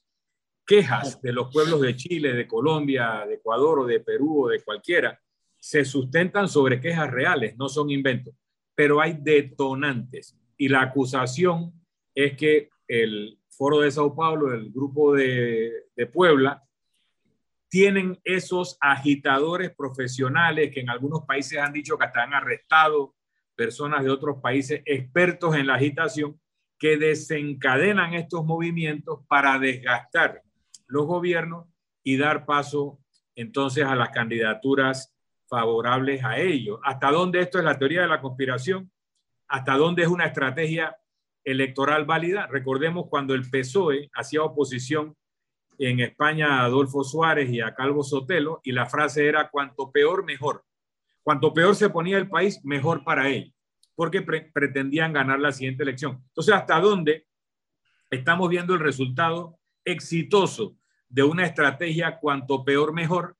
[0.66, 4.64] quejas de los pueblos de Chile, de Colombia, de Ecuador o de Perú o de
[4.64, 5.20] cualquiera,
[5.56, 8.34] se sustentan sobre quejas reales, no son inventos,
[8.74, 10.36] pero hay detonantes.
[10.56, 11.72] Y la acusación
[12.12, 16.60] es que el Foro de Sao Paulo, el grupo de, de Puebla,
[17.70, 23.10] tienen esos agitadores profesionales que en algunos países han dicho que están arrestados,
[23.54, 26.38] personas de otros países expertos en la agitación,
[26.78, 30.42] que desencadenan estos movimientos para desgastar
[30.86, 31.66] los gobiernos
[32.02, 32.98] y dar paso
[33.36, 35.14] entonces a las candidaturas
[35.46, 36.80] favorables a ellos.
[36.82, 38.90] ¿Hasta dónde esto es la teoría de la conspiración?
[39.46, 40.96] ¿Hasta dónde es una estrategia
[41.44, 42.48] electoral válida?
[42.48, 45.16] Recordemos cuando el PSOE hacía oposición
[45.88, 50.24] en España a Adolfo Suárez y a Calvo Sotelo y la frase era cuanto peor,
[50.24, 50.64] mejor.
[51.22, 53.54] Cuanto peor se ponía el país, mejor para ellos
[54.00, 56.22] porque pretendían ganar la siguiente elección.
[56.28, 57.26] Entonces, ¿hasta dónde
[58.08, 60.74] estamos viendo el resultado exitoso
[61.10, 63.36] de una estrategia cuanto peor mejor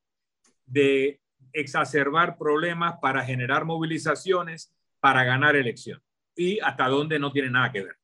[0.66, 1.22] de
[1.54, 6.02] exacerbar problemas para generar movilizaciones para ganar elección?
[6.36, 7.96] Y hasta dónde no tiene nada que ver.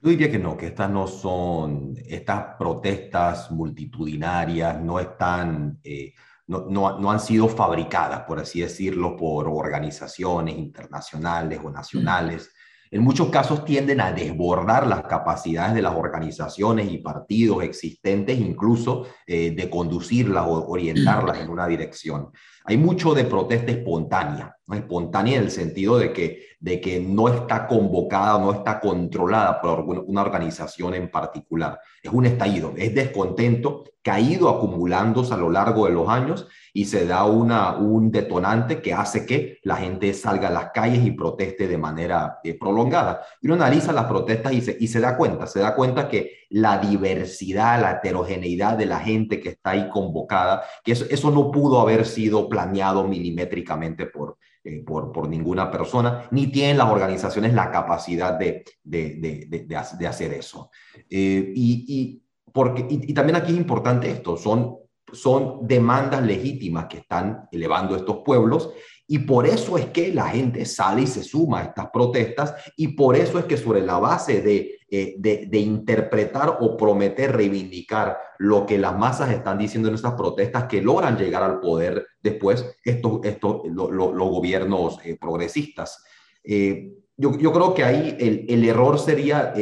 [0.00, 6.14] Yo diría que no, que estas no son, estas protestas multitudinarias no están eh,
[6.48, 12.50] no, no, no, han sido fabricadas, por así decirlo, por organizaciones internacionales o nacionales.
[12.90, 19.06] En muchos casos tienden a desbordar las capacidades de las organizaciones y partidos existentes, incluso
[19.26, 22.30] eh, de conducirlas o orientarlas en una dirección.
[22.68, 24.76] Hay mucho de protesta espontánea, ¿no?
[24.76, 29.80] espontánea en el sentido de que, de que no está convocada, no está controlada por
[29.80, 31.80] una organización en particular.
[32.02, 36.46] Es un estallido, es descontento que ha ido acumulándose a lo largo de los años
[36.72, 41.04] y se da una, un detonante que hace que la gente salga a las calles
[41.04, 43.22] y proteste de manera eh, prolongada.
[43.40, 46.38] Y uno analiza las protestas y se, y se da cuenta, se da cuenta que
[46.50, 51.50] la diversidad, la heterogeneidad de la gente que está ahí convocada, que eso, eso no
[51.50, 57.54] pudo haber sido planeado milimétricamente por, eh, por, por ninguna persona, ni tienen las organizaciones
[57.54, 59.66] la capacidad de, de, de,
[59.96, 60.70] de hacer eso.
[61.08, 64.76] Eh, y, y, porque, y, también aquí es importante esto, son,
[65.12, 68.70] son demandas legítimas que están elevando estos pueblos
[69.06, 72.88] y por eso es que la gente sale y se suma a estas protestas y
[72.88, 78.64] por eso es que sobre la base de eh, de, interpretar o prometer reivindicar lo
[78.64, 83.20] que las masas están diciendo en estas protestas que logran llegar al poder después estos,
[83.66, 86.02] los gobiernos eh, progresistas.
[86.42, 89.52] Eh, yo, yo, creo que ahí el, el error sería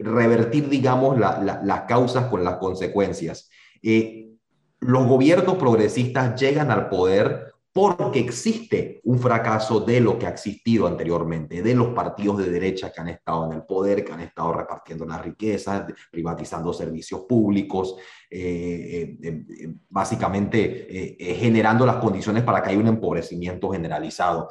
[0.00, 3.50] revertir, digamos, las causas con las consecuencias.
[3.82, 10.86] los gobiernos progresistas llegan al poder porque existe un fracaso de lo que ha existido
[10.86, 14.54] anteriormente, de los partidos de derecha que han estado en el poder, que han estado
[14.54, 17.96] repartiendo las riquezas, privatizando servicios públicos,
[18.30, 24.48] eh, eh, eh, básicamente generando las condiciones para que haya un empobrecimiento generalizado.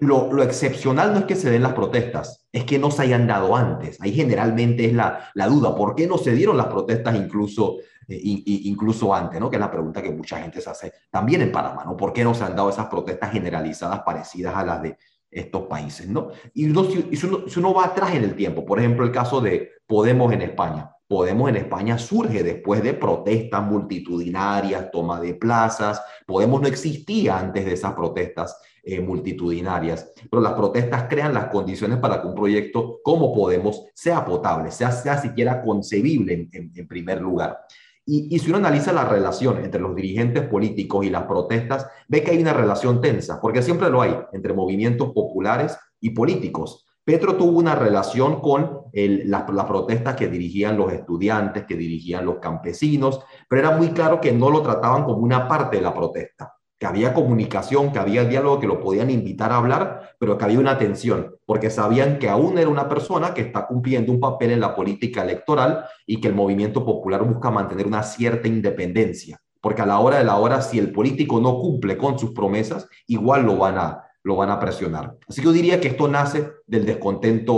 [0.00, 3.54] Lo, excepcional no es que se den las protestas, es que no se hayan dado
[3.54, 4.00] antes.
[4.00, 5.76] Ahí generalmente es la duda.
[5.76, 7.76] ¿Por qué no se dieron las protestas incluso
[8.08, 9.50] eh, incluso antes, ¿no?
[9.50, 11.96] Que es la pregunta que mucha gente se hace también en Panamá, ¿no?
[11.96, 14.96] ¿Por qué no se han dado esas protestas generalizadas parecidas a las de
[15.30, 16.30] estos países, ¿no?
[16.54, 20.42] Y, si, uno, va atrás en el tiempo, por ejemplo, el caso de Podemos en
[20.42, 20.92] España.
[21.08, 26.02] Podemos en España surge después de protestas multitudinarias, toma de plazas.
[26.26, 31.98] Podemos no existía antes de esas protestas eh, multitudinarias, pero las protestas crean las condiciones
[31.98, 37.66] para que un proyecto como Podemos sea potable, sea, sea siquiera concebible en primer lugar.
[38.08, 42.30] Y, si uno analiza la relación entre los dirigentes políticos y las protestas, ve que
[42.30, 46.86] hay una relación tensa, porque siempre lo hay entre movimientos populares y políticos.
[47.02, 53.20] Petro tuvo una relación con las protestas que dirigían los estudiantes, que dirigían los campesinos,
[53.48, 56.86] pero era muy claro que no lo trataban como una parte de la protesta que
[56.86, 60.78] había comunicación, que había diálogo, que lo podían invitar a hablar, pero que había una
[60.78, 64.74] tensión, porque sabían que aún era una persona que está cumpliendo un papel en la
[64.74, 69.98] política electoral y que el movimiento popular busca mantener una cierta independencia, porque a la
[70.00, 73.78] hora de la hora, si el político no cumple con sus promesas, igual lo van
[73.78, 75.16] a, lo van a presionar.
[75.26, 77.54] Así que yo diría que esto nace del descontento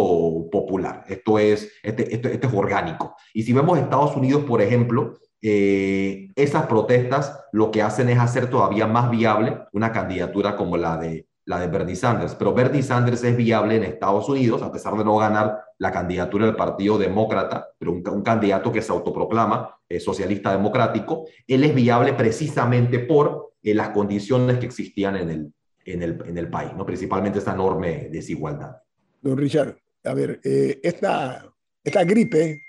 [0.53, 3.17] popular, esto es, este, este es orgánico.
[3.35, 8.51] Y si vemos Estados Unidos, por ejemplo, eh, esas protestas lo que hacen es hacer
[8.51, 12.35] todavía más viable una candidatura como la de, la de Bernie Sanders.
[12.35, 16.46] Pero Bernie Sanders es viable en Estados Unidos, a pesar de no ganar la candidatura
[16.46, 22.14] del Partido Demócrata, pero un, candidato que se autoproclama eh, socialista democrático, él es viable
[22.14, 25.53] precisamente por eh, las condiciones que existían en el,
[25.85, 26.85] en el, en el país, ¿no?
[26.85, 28.77] principalmente esta enorme desigualdad.
[29.22, 31.44] Don Richard, a ver, esta,
[31.85, 32.61] esta gripe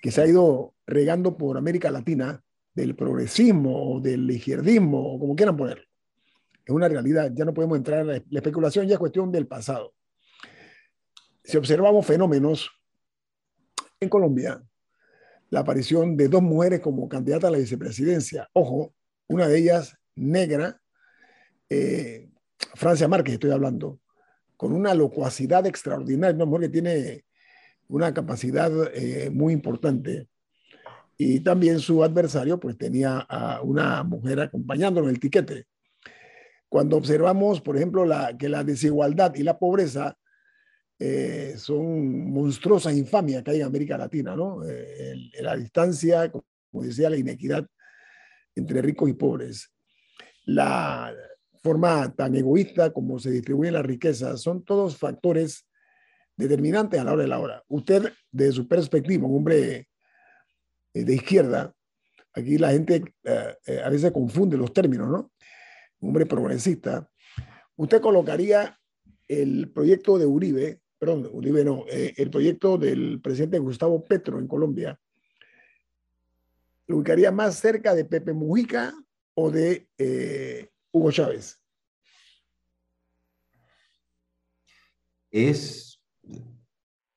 [0.00, 2.42] que se ha ido regando por América Latina
[2.74, 5.84] del progresismo o del izquierdismo o como quieran ponerlo.
[6.64, 9.94] Es una realidad, ya no podemos entrar en la, especulación, ya es cuestión del pasado.
[11.42, 12.70] Si observamos fenómenos
[14.00, 14.62] en Colombia,
[15.50, 18.94] la aparición de dos mujeres como candidatas a la vicepresidencia, ojo,
[19.28, 20.80] una de ellas negra,
[21.70, 22.28] eh,
[22.74, 23.98] Francia Márquez estoy hablando,
[24.56, 27.24] con una locuacidad extraordinaria, una mujer que tiene
[27.88, 30.28] una capacidad eh, muy importante.
[31.16, 35.66] Y también su adversario pues tenía a una mujer acompañándolo en el tiquete.
[36.68, 40.16] Cuando observamos, por ejemplo, la, que la desigualdad y la pobreza
[40.98, 44.62] eh, son monstruosas infamias que hay en América Latina, ¿no?
[44.68, 47.66] Eh, la distancia, como decía, la inequidad
[48.54, 49.72] entre ricos y pobres.
[50.44, 51.14] La
[51.62, 55.67] forma tan egoísta como se distribuyen las riquezas son todos factores
[56.38, 57.64] determinante a la hora de la hora.
[57.66, 59.88] Usted, desde su perspectiva, un hombre
[60.94, 61.74] eh, de izquierda,
[62.32, 65.32] aquí la gente eh, eh, a veces confunde los términos, ¿no?
[65.98, 67.10] Un hombre progresista.
[67.74, 68.78] Usted colocaría
[69.26, 74.98] el proyecto de Uribe, perdón, Uribe no, el proyecto del presidente Gustavo Petro en Colombia,
[76.86, 78.94] ¿lo ubicaría más cerca de Pepe Mujica
[79.34, 79.88] o de
[80.92, 81.60] Hugo Chávez?
[85.30, 85.87] Es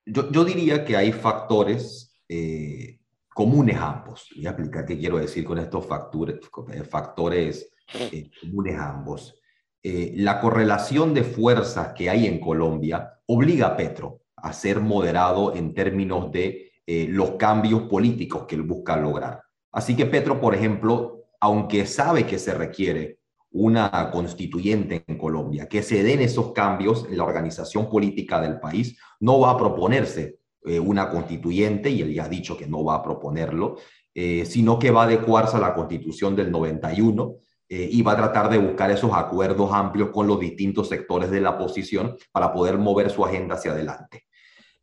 [0.06, 2.99] yo, diría que hay factores eh,
[3.34, 4.30] comunes a ambos.
[4.36, 6.39] Voy a explicar qué quiero decir con estos factores,
[6.74, 9.36] eh, factores eh, comunes a ambos.
[9.84, 15.74] la correlación de fuerzas que hay en Colombia obliga a Petro a ser moderado en
[15.74, 16.72] términos de
[17.10, 19.41] los cambios políticos que él busca lograr.
[19.72, 23.20] Así que Petro, por ejemplo, aunque sabe que se requiere
[23.52, 28.97] una constituyente en Colombia, que se den esos cambios en la organización política del país,
[29.20, 32.95] no va a proponerse eh, una constituyente, y él ya ha dicho que no va
[32.95, 33.78] a proponerlo,
[34.14, 37.36] eh, sino que va a adecuarse a la constitución del 91,
[37.74, 41.39] eh, y va a tratar de buscar esos acuerdos amplios con los distintos sectores de
[41.39, 44.26] la oposición para poder mover su agenda hacia adelante.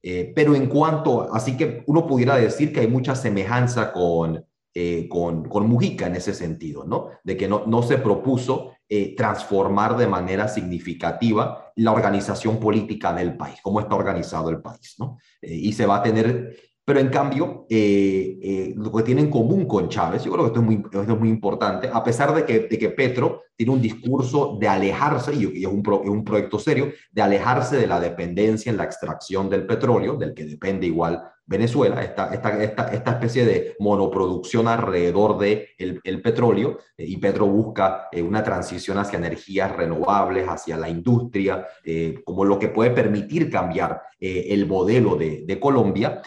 [0.02, 4.42] Eh, pero en cuanto, así que uno pudiera decir que hay mucha semejanza con,
[4.74, 7.08] eh, con, con, Mujica en ese sentido, ¿no?
[7.24, 8.72] De que no, no se propuso
[9.18, 15.18] transformar de manera significativa la organización política del país, cómo está organizado el país, ¿no?
[15.42, 16.56] y se va a tener
[16.88, 20.48] pero en cambio, eh, eh, lo que tiene en común con Chávez, yo creo que
[20.48, 23.74] esto es muy, esto es muy importante, a pesar de que, de que Petro tiene
[23.74, 28.00] un discurso de alejarse, y es un, es un proyecto serio, de alejarse de la
[28.00, 33.10] dependencia en la extracción del petróleo, del que depende igual Venezuela, esta, esta, esta, esta
[33.12, 38.98] especie de monoproducción alrededor del de el petróleo, eh, y Petro busca eh, una transición
[38.98, 45.14] hacia energías renovables, hacia la industria, eh, como lo que puede permitir cambiar el modelo
[45.14, 46.20] de, de Colombia,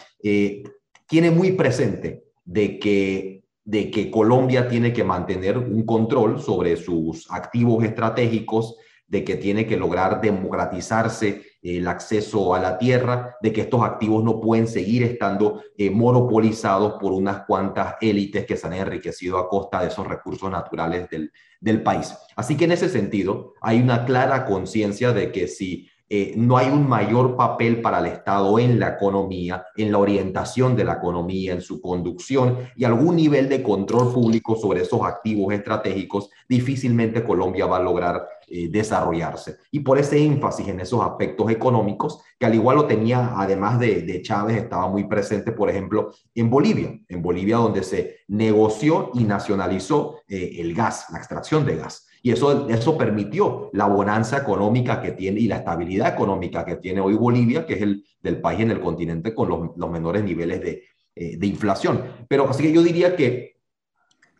[1.06, 7.30] tiene muy presente de que, de que Colombia tiene que mantener un control sobre sus
[7.30, 13.62] activos estratégicos, de que tiene que lograr democratizarse el acceso a la tierra, de que
[13.62, 18.72] estos activos no pueden seguir estando eh, monopolizados por unas cuantas élites que se han
[18.72, 22.14] enriquecido a costa de esos recursos naturales del, del país.
[22.34, 26.68] Así que en ese sentido hay una clara conciencia de que si eh, no hay
[26.68, 31.54] un mayor papel para el Estado en la economía, en la orientación de la economía,
[31.54, 37.64] en su conducción y algún nivel de control público sobre esos activos estratégicos, difícilmente Colombia
[37.64, 39.56] va a lograr eh, desarrollarse.
[39.70, 44.20] Y por ese énfasis en esos aspectos económicos, que al igual lo tenía, además de,
[44.20, 50.20] Chávez, estaba muy presente, por ejemplo, en Bolivia, en Bolivia donde se negoció y nacionalizó
[50.28, 52.06] eh, el gas, la extracción de gas.
[52.22, 57.00] Y eso, eso permitió la bonanza económica que tiene y la estabilidad económica que tiene
[57.00, 60.84] hoy Bolivia, que es el del país en el continente con los, menores niveles de,
[61.16, 62.02] eh, de inflación.
[62.28, 63.56] Pero así que yo diría que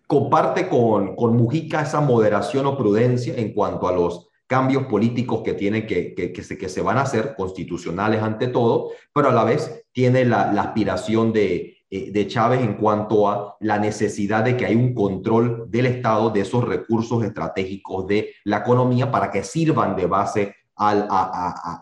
[0.06, 5.54] comparte con, con Mujica esa moderación o prudencia en cuanto a los cambios políticos que
[5.54, 9.44] tienen que, que, se, que se van a hacer, constitucionales ante todo, pero a la
[9.44, 14.74] vez tiene la, aspiración de, de Chávez en cuanto a la necesidad de que hay
[14.74, 20.06] un control del Estado de esos recursos estratégicos de la economía para que sirvan de
[20.06, 21.06] base al,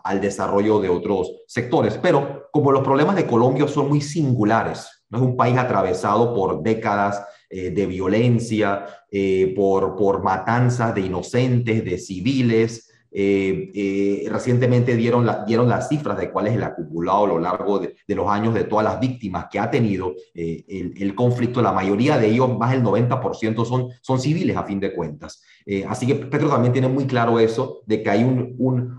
[0.03, 1.97] al, desarrollo de otros sectores.
[1.97, 6.61] Pero como los problemas de Colombia son muy singulares, no es un país atravesado por
[6.61, 12.90] décadas eh, de violencia, eh, por, por matanzas de inocentes, de civiles.
[13.13, 17.95] Eh, recientemente dieron, dieron las cifras de cuál es el acumulado a lo largo de,
[18.07, 21.61] los años de todas las víctimas que ha tenido el, el, conflicto.
[21.61, 25.43] La mayoría de ellos, más del 90%, son, son civiles a fin de cuentas.
[25.87, 28.55] así que Petro también tiene muy claro eso, de que hay un,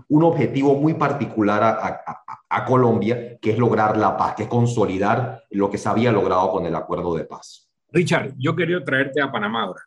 [0.07, 4.49] un, objetivo muy particular a, a, a Colombia, que es lograr la paz, que es
[4.49, 7.69] consolidar lo que se había logrado con el acuerdo de paz.
[7.91, 9.81] Richard, yo quería traerte a Panamá ahora.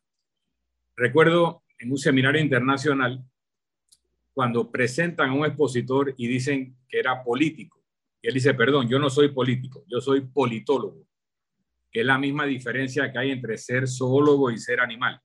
[0.97, 3.23] Recuerdo en un seminario internacional
[4.37, 7.83] cuando presentan a un expositor y dicen que era político.
[8.21, 11.07] Y él dice, perdón, yo no soy político, yo soy politólogo,
[11.91, 15.19] que es la misma diferencia que hay entre ser zoólogo y ser animal.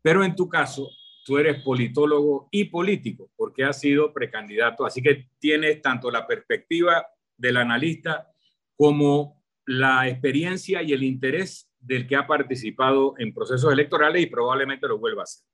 [0.00, 0.88] Pero en tu caso,
[1.26, 7.06] tú eres politólogo y político, porque has sido precandidato, así que tienes tanto la perspectiva
[7.36, 8.32] del analista
[8.76, 14.88] como la experiencia y el interés del que ha participado en procesos electorales y probablemente
[14.88, 15.44] lo vuelva a hacer.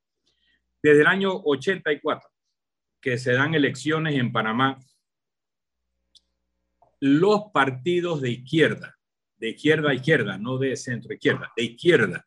[0.81, 2.36] Desde el año 84,
[3.01, 4.79] que se dan elecciones en Panamá,
[7.01, 8.99] los partidos de izquierda,
[9.37, 12.27] de izquierda a izquierda, no de centro izquierda, de izquierda,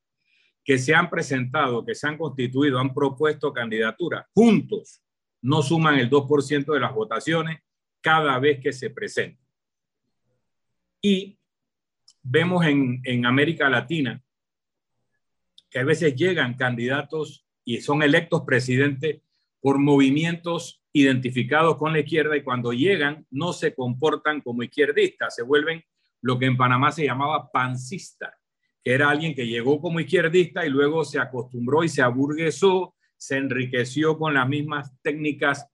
[0.63, 5.01] que se han presentado, que se han constituido, han propuesto candidaturas, juntos
[5.41, 7.59] no suman el 2% de las votaciones
[8.01, 9.45] cada vez que se presentan.
[11.01, 11.39] Y
[12.21, 14.21] vemos en, en América Latina
[15.69, 19.21] que a veces llegan candidatos y son electos presidentes
[19.61, 25.43] por movimientos identificados con la izquierda y cuando llegan no se comportan como izquierdistas, se
[25.43, 25.83] vuelven
[26.21, 28.37] lo que en Panamá se llamaba pancista,
[28.83, 33.37] que era alguien que llegó como izquierdista y luego se acostumbró y se aburguesó, se
[33.37, 35.67] enriqueció con las mismas técnicas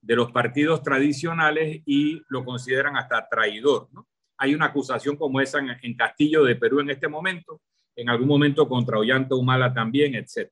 [0.00, 3.88] de los partidos tradicionales y lo consideran hasta traidor.
[3.92, 4.06] ¿no?
[4.42, 7.60] hay una acusación como esa en, Castillo de Perú en este momento,
[7.94, 10.50] en algún momento contra Ollanta Humala también, etc.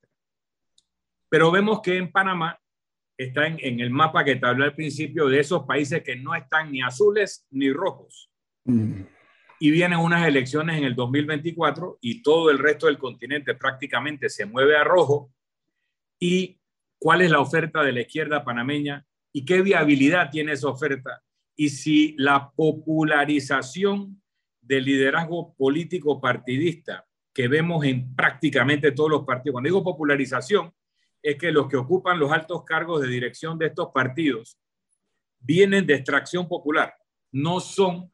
[1.28, 2.56] Pero vemos que en Panamá
[3.24, 6.72] está en, el mapa que te hablé al principio de esos países que no están
[6.72, 8.30] ni azules ni rojos.
[8.64, 9.02] Mm.
[9.58, 14.46] Y vienen unas elecciones en el 2024 y todo el resto del continente prácticamente se
[14.46, 15.32] mueve a rojo.
[16.18, 16.58] ¿Y
[16.98, 19.06] cuál es la oferta de la izquierda panameña?
[19.32, 21.22] ¿Y qué viabilidad tiene esa oferta?
[21.60, 24.22] y si la popularización
[24.62, 29.52] del liderazgo político partidista que vemos en prácticamente todos los partidos.
[29.52, 30.72] Cuando digo popularización,
[31.22, 34.58] es que los que ocupan los altos cargos de dirección de estos partidos
[35.38, 36.94] vienen de extracción popular,
[37.32, 38.12] no son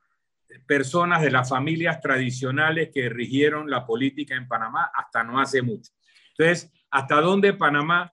[0.67, 5.93] personas de las familias tradicionales que rigieron la política en Panamá hasta no hace mucho.
[6.37, 8.13] Entonces, ¿hasta dónde Panamá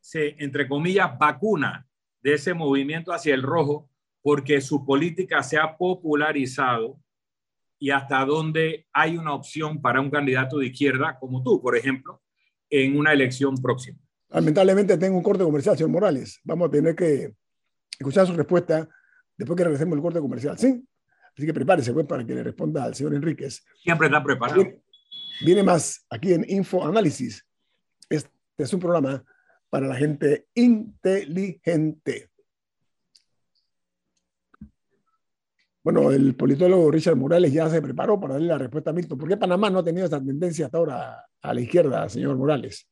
[0.00, 1.86] se, entre comillas, vacuna
[2.22, 3.88] de ese movimiento hacia el rojo
[4.22, 6.98] porque su política se ha popularizado
[7.78, 12.22] y hasta dónde hay una opción para un candidato de izquierda como tú, por ejemplo,
[12.72, 13.98] en una elección próxima?
[14.30, 16.40] Lamentablemente tengo un corte comercial, señor Morales.
[16.42, 17.34] Vamos a tener que
[17.98, 18.88] escuchar su respuesta
[19.36, 20.82] después que regresemos el corte comercial, ¿sí?
[21.36, 23.62] Así que prepárese pues, para que le responda al señor Enríquez.
[23.82, 24.64] Siempre está preparado.
[25.44, 27.46] Viene, más aquí en Info Análisis.
[28.08, 29.22] Este es un programa
[29.68, 32.30] para la gente inteligente.
[35.84, 39.18] Bueno, el politólogo Richard Morales ya se preparó para darle la respuesta a Milton.
[39.18, 42.88] ¿Por qué Panamá no ha tenido esa tendencia hasta ahora a la izquierda, señor Morales?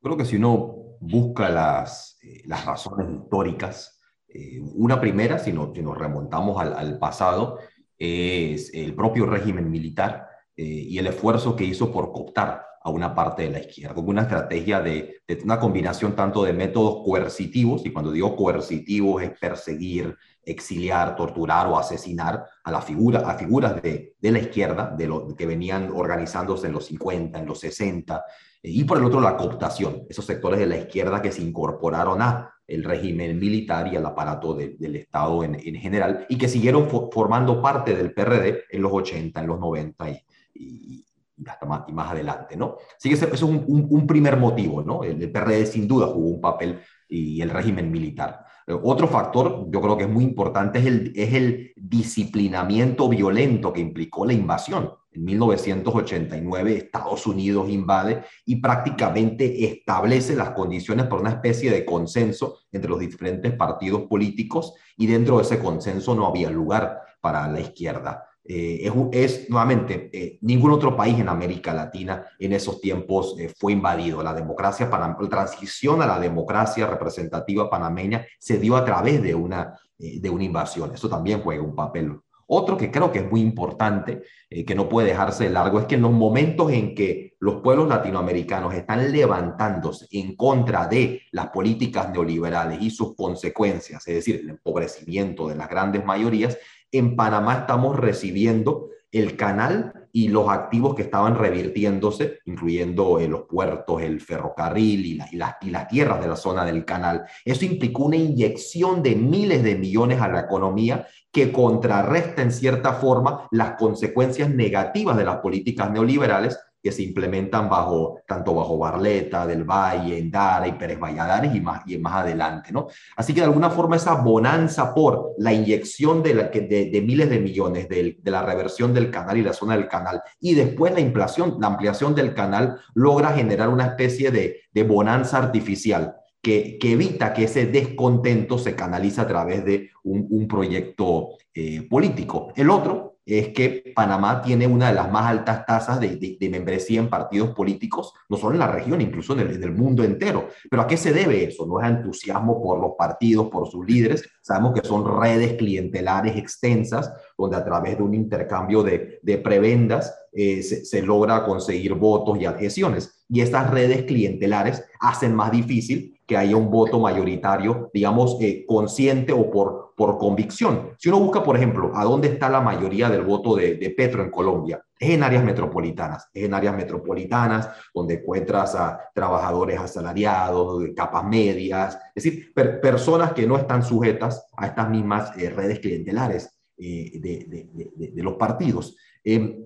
[0.00, 5.82] Creo que si uno busca las, eh, las razones históricas, eh, una primera, si, si
[5.82, 7.58] nos remontamos al, pasado,
[7.98, 10.26] es el propio régimen militar
[10.56, 14.10] eh, y el esfuerzo que hizo por cooptar a una parte de la izquierda, como
[14.10, 19.36] una estrategia de, de, una combinación tanto de métodos coercitivos, y cuando digo coercitivos es
[19.36, 25.08] perseguir, exiliar, torturar o asesinar a, la figura, a figuras de, de la izquierda, de
[25.08, 28.22] lo, que venían organizándose en los 50, en los 60,
[28.62, 32.52] y por el otro la cooptación, esos sectores de la izquierda que se incorporaron a
[32.68, 37.60] el régimen militar y al aparato del Estado en, en, general y que siguieron formando
[37.60, 40.24] parte del PRD en los 80, en los 90 y,
[40.54, 41.06] y,
[41.46, 42.76] hasta más, y más adelante, ¿no?
[42.96, 45.02] Así que ese, es un, un, primer motivo, ¿no?
[45.02, 48.44] El, el, PRD sin duda jugó un papel y el régimen militar.
[48.68, 53.80] Otro factor, yo creo que es muy importante, es el, es el disciplinamiento violento que
[53.80, 54.90] implicó la invasión.
[55.12, 62.58] En 1989 Estados Unidos invade y prácticamente establece las condiciones para una especie de consenso
[62.72, 67.60] entre los diferentes partidos políticos y dentro de ese consenso no había lugar para la
[67.60, 68.28] izquierda.
[68.48, 73.72] Eh, es, nuevamente, eh, ningún otro país en América Latina en esos tiempos eh, fue
[73.72, 74.22] invadido.
[74.22, 79.78] La democracia, la transición a la democracia representativa panameña se dio a través de una,
[79.98, 80.92] de una invasión.
[80.94, 82.12] Eso también juega un papel.
[82.48, 85.96] Otro que creo que es muy importante, que no puede dejarse de largo, es que
[85.96, 92.10] en los momentos en que los pueblos latinoamericanos están levantándose en contra de las políticas
[92.10, 96.56] neoliberales y sus consecuencias, es decir, el empobrecimiento de las grandes mayorías,
[96.92, 103.42] en Panamá estamos recibiendo el canal y los activos que estaban revirtiéndose, incluyendo eh, los
[103.42, 107.24] puertos, el ferrocarril y, la, y, las tierras de la zona del canal.
[107.44, 112.94] Eso implicó una inyección de miles de millones a la economía que contrarresta en cierta
[112.94, 119.44] forma las consecuencias negativas de las políticas neoliberales que se implementan bajo, tanto bajo Barleta,
[119.44, 122.86] Del Valle, Endara y Pérez Valladares y más, y más adelante, ¿no?
[123.16, 128.20] Así que de alguna forma esa bonanza por la inyección de, miles de millones de,
[128.22, 132.14] la reversión del canal y la zona del canal y después la inflación, la ampliación
[132.14, 138.58] del canal logra generar una especie de, bonanza artificial que, que, evita que ese descontento
[138.58, 142.52] se canalice a través de un, un proyecto eh, político.
[142.54, 147.10] El otro es que Panamá tiene una de las más altas tasas de, membresía en
[147.10, 150.48] partidos políticos, no solo en la región, incluso en el, mundo entero.
[150.70, 151.66] Pero ¿a qué se debe eso?
[151.66, 154.24] No es entusiasmo por los partidos, por sus líderes.
[154.40, 160.62] Sabemos que son redes clientelares extensas, donde a través de un intercambio de, prebendas eh,
[160.62, 163.24] se, logra conseguir votos y adhesiones.
[163.28, 169.32] Y estas redes clientelares hacen más difícil que haya un voto mayoritario, digamos, eh, consciente
[169.32, 170.90] o por, por convicción.
[170.98, 174.30] Si uno busca, por ejemplo, a dónde está la mayoría del voto de, Petro en
[174.30, 180.94] Colombia, es en áreas metropolitanas, es en áreas metropolitanas donde encuentras a trabajadores asalariados, de
[180.94, 186.54] capas medias, es decir, personas que no están sujetas a estas mismas eh, redes clientelares
[186.78, 188.96] eh, de, los partidos.
[189.24, 189.64] Eh,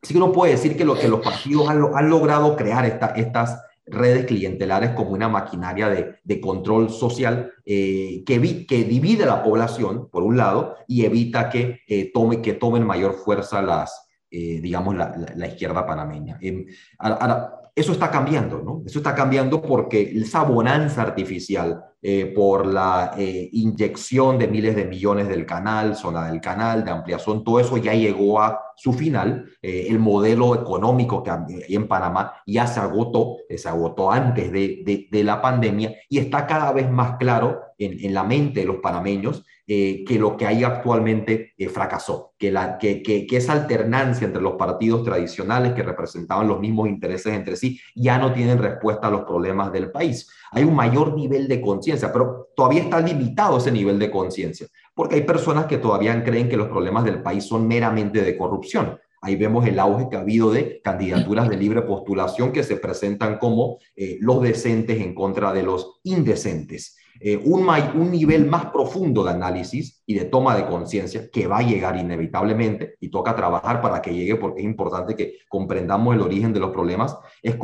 [0.00, 3.60] sí que uno puede decir que, lo, que los partidos han, logrado crear esta, estas
[3.86, 5.88] redes clientelares como una maquinaria
[6.24, 12.10] de, control social eh, que, divide la población, por un lado, y evita que, eh,
[12.12, 16.38] tome, que tomen mayor fuerza las, eh, digamos, la, la, izquierda panameña.
[16.40, 16.66] Em,
[16.98, 18.82] ahora, eso está cambiando, ¿no?
[18.86, 24.86] Eso está cambiando porque esa bonanza artificial eh, por la eh, inyección de miles de
[24.86, 29.44] millones del canal, zona del canal, de ampliación, todo eso ya llegó a su final.
[29.60, 31.30] Eh, el modelo económico que
[31.68, 36.90] en Panamá ya se agotó, se agotó antes de, la pandemia y está cada vez
[36.90, 41.68] más claro en, la mente de los panameños eh, que lo que hay actualmente eh,
[41.68, 46.88] fracasó, que, la, que, que, esa alternancia entre los partidos tradicionales que representaban los mismos
[46.88, 50.30] intereses entre sí ya no tienen respuesta a los problemas del país.
[50.52, 55.16] Hay un mayor nivel de conciencia, pero todavía está limitado ese nivel de conciencia, porque
[55.16, 59.00] hay personas que todavía creen que los problemas del país son meramente de corrupción.
[59.20, 63.38] Ahí vemos el auge que ha habido de candidaturas de libre postulación que se presentan
[63.38, 66.96] como eh, los decentes en contra de los indecentes.
[67.20, 67.66] Eh, un,
[68.10, 72.96] nivel más profundo de análisis y de toma de conciencia que va a llegar inevitablemente
[73.00, 76.70] y toca trabajar para que llegue porque es importante que comprendamos el origen de los
[76.70, 77.56] problemas, es,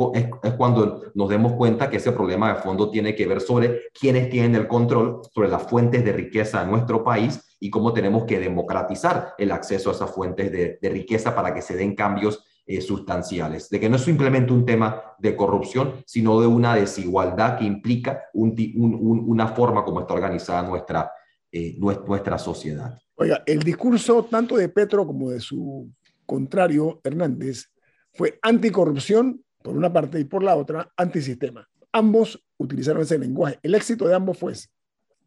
[0.57, 4.55] cuando nos demos cuenta que ese problema de fondo tiene que ver sobre quiénes tienen
[4.55, 9.33] el control sobre las fuentes de riqueza en nuestro país y cómo tenemos que democratizar
[9.37, 13.69] el acceso a esas fuentes de, de riqueza para que se den cambios eh, sustanciales,
[13.69, 18.23] de que no es simplemente un tema de corrupción, sino de una desigualdad que implica
[18.33, 21.11] un, un, una forma como está organizada nuestra,
[21.51, 22.97] eh, nuestra sociedad.
[23.15, 25.91] Oiga, el discurso tanto de Petro como de su
[26.25, 27.69] contrario, Hernández,
[28.13, 31.67] fue anticorrupción por una parte y por la otra antisistema.
[31.91, 33.59] Ambos utilizaron ese lenguaje.
[33.61, 34.53] El éxito de ambos fue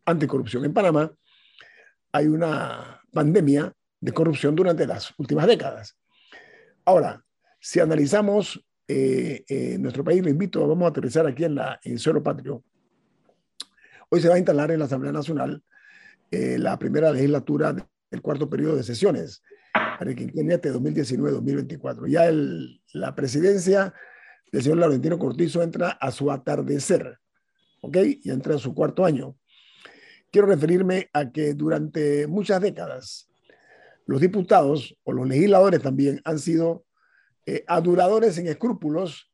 [0.05, 0.65] anticorrupción.
[0.65, 1.13] En Panamá
[2.13, 5.99] hay una pandemia de corrupción durante las últimas décadas.
[6.85, 7.25] Ahora,
[7.67, 11.99] si analizamos eh, eh, nuestro país, lo invito, vamos a aterrizar aquí en, la, en
[11.99, 12.63] Suelo Patrio.
[14.09, 15.61] Hoy se va a instalar en la Asamblea Nacional
[16.31, 19.43] eh, la primera legislatura del cuarto periodo de sesiones
[19.73, 22.07] para el quinquenio 2019-2024.
[22.07, 22.31] Ya
[22.93, 23.93] la presidencia
[24.53, 27.19] del señor Laurentino Cortizo entra a su atardecer,
[27.83, 27.97] ¿ok?
[28.23, 29.37] Y entra en su cuarto año.
[30.31, 33.29] Quiero referirme a que durante muchas décadas
[34.07, 36.86] los diputados o los legisladores también han sido
[37.47, 39.33] eh, aduradores sin escrúpulos,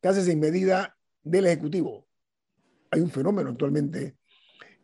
[0.00, 2.06] casi sin medida del Ejecutivo.
[2.90, 4.16] Hay un fenómeno actualmente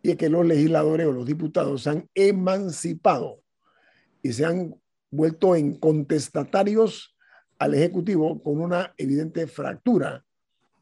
[0.02, 3.40] y es que los legisladores o los diputados se han emancipado
[4.22, 4.74] y se han
[5.10, 7.16] vuelto en contestatarios
[7.58, 10.24] al Ejecutivo con una evidente fractura,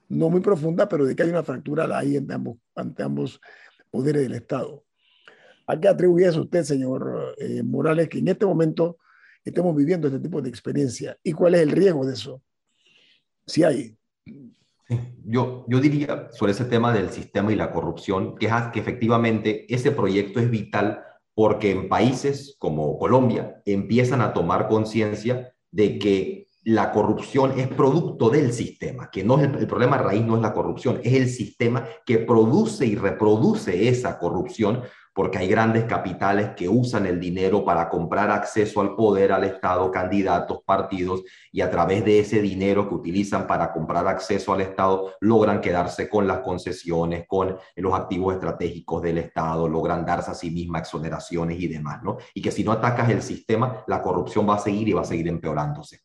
[0.09, 3.41] no muy profunda, pero de que hay una fractura ante ambos, ante ambos
[3.91, 4.85] poderes del Estado.
[5.67, 8.99] ¿A qué atribuye eso usted, señor eh, Morales, que en este momento
[9.45, 12.43] estemos viviendo este tipo de experiencia y cuál es el riesgo de eso,
[13.47, 13.97] si hay.
[15.25, 19.91] Yo, yo diría sobre ese tema del sistema y la corrupción que, que efectivamente ese
[19.91, 21.03] proyecto es vital
[21.35, 28.31] porque en países como Colombia empiezan a tomar conciencia de que la corrupción es producto
[28.31, 31.29] del sistema, que no es el, el, problema raíz no es la corrupción, es el
[31.29, 34.83] sistema que produce y reproduce esa corrupción,
[35.15, 39.91] porque hay grandes capitales que usan el dinero para comprar acceso al poder, al Estado,
[39.93, 45.15] candidatos, partidos, y a través de ese dinero que utilizan para comprar acceso al Estado,
[45.21, 50.51] logran quedarse con las concesiones, con los activos estratégicos del Estado, logran darse a sí
[50.51, 52.19] mismas exoneraciones y demás, ¿no?
[52.35, 55.05] Y que si no atacas el sistema, la corrupción va a seguir y va a
[55.05, 56.01] seguir empeorándose.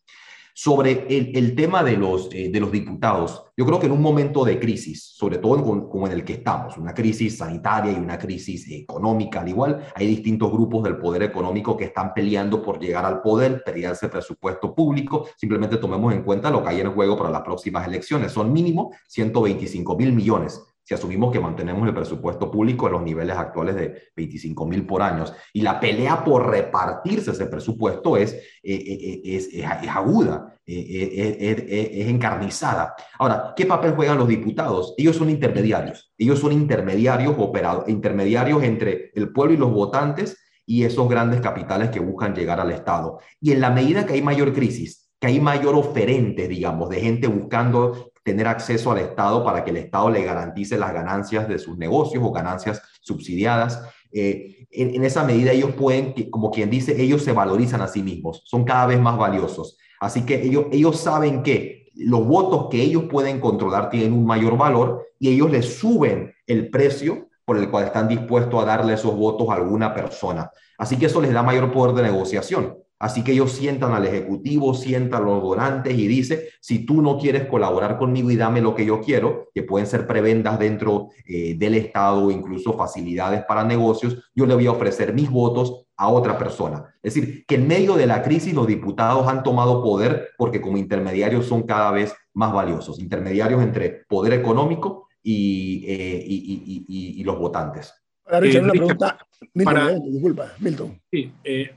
[0.62, 4.02] Sobre el, el tema de los, eh, de los diputados, yo creo que en un
[4.02, 8.18] momento de crisis, sobre todo como en el que estamos, una crisis sanitaria y una
[8.18, 13.06] crisis económica al igual, hay distintos grupos del poder económico que están peleando por llegar
[13.06, 15.30] al poder, pelearse presupuesto público.
[15.38, 18.34] Simplemente tomemos en cuenta lo que hay en juego para las próximas elecciones.
[18.34, 23.38] Son mínimo 125 mil millones si asumimos que mantenemos el presupuesto público en los niveles
[23.38, 25.24] actuales de 25 mil por año,
[25.54, 32.96] y la pelea por repartirse ese presupuesto es, eh, eh, eh, es, aguda, es, encarnizada.
[33.20, 34.96] Ahora, ¿qué papel juegan los diputados?
[34.98, 40.86] Ellos son intermediarios, ellos son intermediarios, operados, intermediarios entre el pueblo y los votantes y
[40.86, 43.20] esos grandes capitales que buscan llegar al Estado.
[43.40, 47.28] Y en la medida que hay mayor crisis, que hay mayor oferente, digamos, de gente
[47.28, 51.80] buscando tener acceso al Estado para que el Estado le garantice las ganancias de sus
[51.80, 53.82] negocios o ganancias subsidiadas.
[54.12, 58.44] Eh, en, esa medida ellos pueden, como quien dice, ellos se valorizan a sí mismos,
[58.46, 59.80] son cada vez más valiosos.
[60.00, 64.58] Así que ellos, ellos saben que los votos que ellos pueden controlar tienen un mayor
[64.58, 69.16] valor y ellos les suben el precio por el cual están dispuestos a darle esos
[69.16, 70.52] votos a alguna persona.
[70.78, 72.78] Así que eso les da mayor poder de negociación.
[73.00, 77.18] Así que ellos sientan al ejecutivo, sientan a los donantes y dice, si tú no
[77.18, 81.56] quieres colaborar conmigo y dame lo que yo quiero, que pueden ser prebendas dentro eh,
[81.58, 86.10] del Estado o incluso facilidades para negocios, yo le voy a ofrecer mis votos a
[86.10, 86.94] otra persona.
[87.02, 90.78] Es decir, que en medio de la crisis los diputados han tomado poder porque como
[90.78, 97.24] intermediarios son cada vez más valiosos, intermediarios entre poder económico y, eh, y, y, y
[97.24, 97.94] los votantes.
[98.38, 99.18] Richard, una pregunta.
[99.54, 101.02] Milton, para, eh, disculpa, Milton.
[101.12, 101.72] Sí, eh,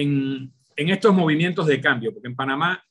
[0.00, 2.84] en, estos movimientos de cambio, porque en Panamá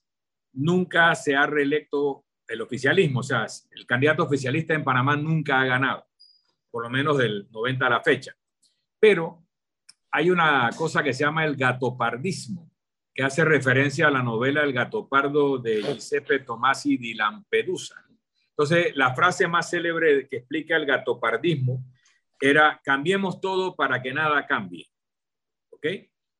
[0.53, 5.65] nunca se ha reelecto el oficialismo, o sea, el candidato oficialista en Panamá nunca ha
[5.65, 6.05] ganado.
[6.69, 8.33] por lo menos del 90 a la fecha.
[8.99, 9.45] Pero
[10.11, 12.71] hay una cosa que se llama el gatopardismo,
[13.13, 18.03] que hace referencia a la novela El gato pardo de Giuseppe Tomasi di Lampedusa.
[18.49, 21.85] Entonces, la frase más célebre que explica el gatopardismo
[22.41, 24.89] era cambiemos todo para que nada cambie,
[25.69, 25.85] ¿ok?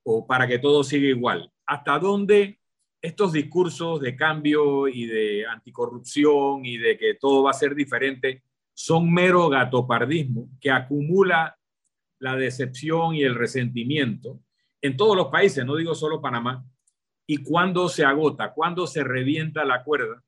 [0.03, 1.51] O para que todo siga igual.
[1.65, 2.59] ¿Hasta dónde
[3.01, 8.43] estos discursos de cambio y de anticorrupción y de que todo va a ser diferente
[8.73, 11.57] son mero gatopardismo que acumula
[12.19, 14.39] la decepción y el resentimiento
[14.81, 16.65] en todos los países, no digo solo Panamá,
[17.25, 20.23] y cuando se agota, cuando se revienta la cuerda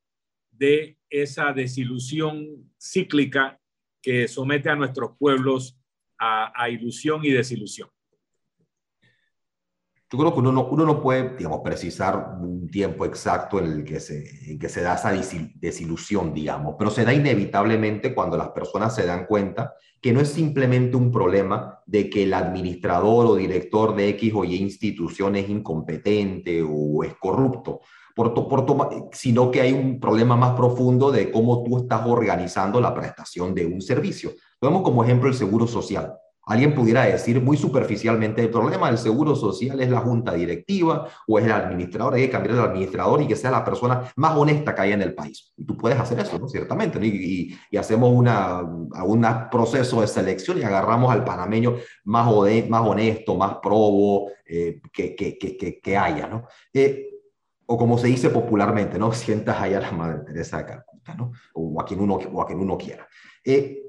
[0.50, 3.60] de esa desilusión cíclica
[4.02, 5.78] que somete a nuestros pueblos
[6.18, 7.90] a, a ilusión y desilusión.
[10.12, 13.84] Yo creo que uno no, uno no puede, digamos, precisar un tiempo exacto en el
[13.84, 15.12] que se, en que se da esa
[15.56, 20.30] desilusión, digamos, pero se da inevitablemente cuando las personas se dan cuenta que no es
[20.30, 25.50] simplemente un problema de que el administrador o director de X o Y institución es
[25.50, 27.80] incompetente o es corrupto,
[28.16, 32.94] por, por sino que hay un problema más profundo de cómo tú estás organizando la
[32.94, 34.34] prestación de un servicio.
[34.60, 36.14] Tomemos como ejemplo el seguro social.
[36.46, 41.40] Alguien pudiera decir muy superficialmente, el problema del seguro social es la junta directiva o
[41.40, 44.76] es el administrador, hay que cambiar el administrador y que sea la persona más honesta
[44.76, 45.54] que haya en el país.
[45.58, 46.48] Y tú puedes hacer eso, ¿no?
[46.48, 47.00] Ciertamente.
[47.06, 51.76] Y, hacemos una, un proceso de selección y agarramos al panameño
[52.06, 52.28] más,
[52.70, 56.46] más honesto, más probo eh, que, que, que, que, haya, ¿no?
[56.74, 57.10] Eh,
[57.66, 59.12] o como se dice popularmente, ¿no?
[59.14, 61.32] Sientas allá a la Madre Teresa de Calcuta, ¿no?
[61.54, 63.08] O a quien uno, o a quien uno quiera.
[63.44, 63.85] Eh,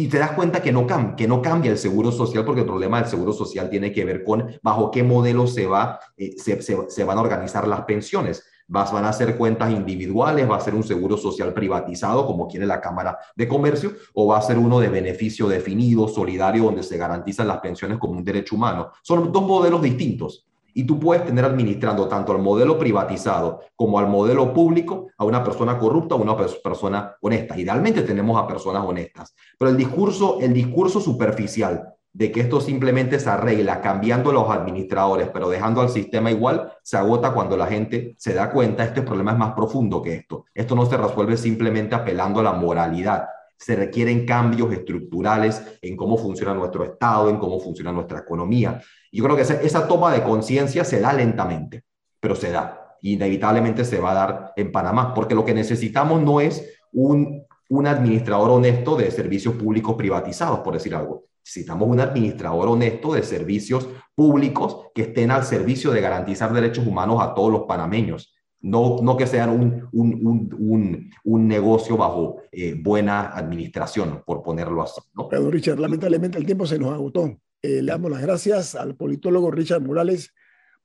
[0.00, 3.00] y te das cuenta que no, que no cambia el seguro social porque el problema
[3.00, 7.04] del seguro social tiene que ver con bajo qué modelo se, va, eh, se, se,
[7.04, 8.42] van a organizar las pensiones.
[8.66, 12.64] Vas, van a ser cuentas individuales, va a ser un seguro social privatizado como quiere
[12.64, 16.96] la Cámara de Comercio o va a ser uno de beneficio definido, solidario, donde se
[16.96, 18.92] garantizan las pensiones como un derecho humano.
[19.02, 20.46] Son dos modelos distintos.
[20.74, 25.42] Y tú puedes tener administrando tanto al modelo privatizado como al modelo público a una
[25.42, 27.58] persona corrupta o una persona honesta.
[27.58, 33.20] Idealmente tenemos a personas honestas, pero el discurso, el discurso superficial de que esto simplemente
[33.20, 38.16] se arregla cambiando los administradores, pero dejando al sistema igual, se agota cuando la gente
[38.18, 40.44] se da cuenta, este problema es más profundo que esto.
[40.52, 46.16] Esto no se resuelve simplemente apelando a la moralidad, se requieren cambios estructurales en cómo
[46.16, 48.80] funciona nuestro Estado, en cómo funciona nuestra economía.
[49.12, 51.84] Yo creo que esa, toma de conciencia se da lentamente,
[52.20, 52.96] pero se da.
[53.02, 57.86] Inevitablemente se va a dar en Panamá, porque lo que necesitamos no es un, un
[57.86, 61.24] administrador honesto de servicios públicos privatizados, por decir algo.
[61.44, 67.20] Necesitamos un administrador honesto de servicios públicos que estén al servicio de garantizar derechos humanos
[67.20, 68.34] a todos los panameños.
[68.60, 74.82] No, no que sean un, un, un, un negocio bajo eh, buena administración, por ponerlo
[74.82, 75.00] así.
[75.14, 75.30] ¿no?
[75.50, 77.38] Richard, lamentablemente el tiempo se nos agotó.
[77.62, 80.34] Eh, le damos las gracias al politólogo Richard Morales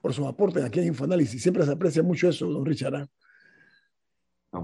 [0.02, 1.42] por su aporte aquí en Infoanálisis.
[1.42, 2.96] Siempre se aprecia mucho eso, don Richard.
[2.96, 3.08] ¿eh?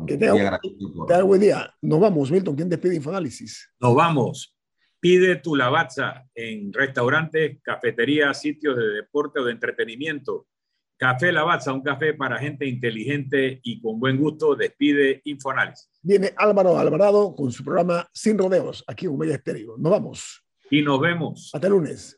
[0.08, 0.60] Que tenga,
[1.08, 1.74] tenga buen día.
[1.82, 2.56] Nos vamos, Milton.
[2.56, 3.70] ¿Quién despide Infoanálisis?
[3.80, 4.56] Nos vamos.
[5.00, 10.48] Pide tu lavazza en restaurantes, cafeterías, sitios de deporte o de entretenimiento
[11.02, 15.90] Café Lavazza, un café para gente inteligente y con buen gusto, despide Infoanálisis.
[16.04, 19.78] Viene Álvaro Alvarado con su programa Sin Rodeos, aquí en Humella Estéreo.
[19.80, 20.41] Nos vamos.
[20.72, 21.52] Y nos vemos.
[21.54, 22.18] Hasta lunes.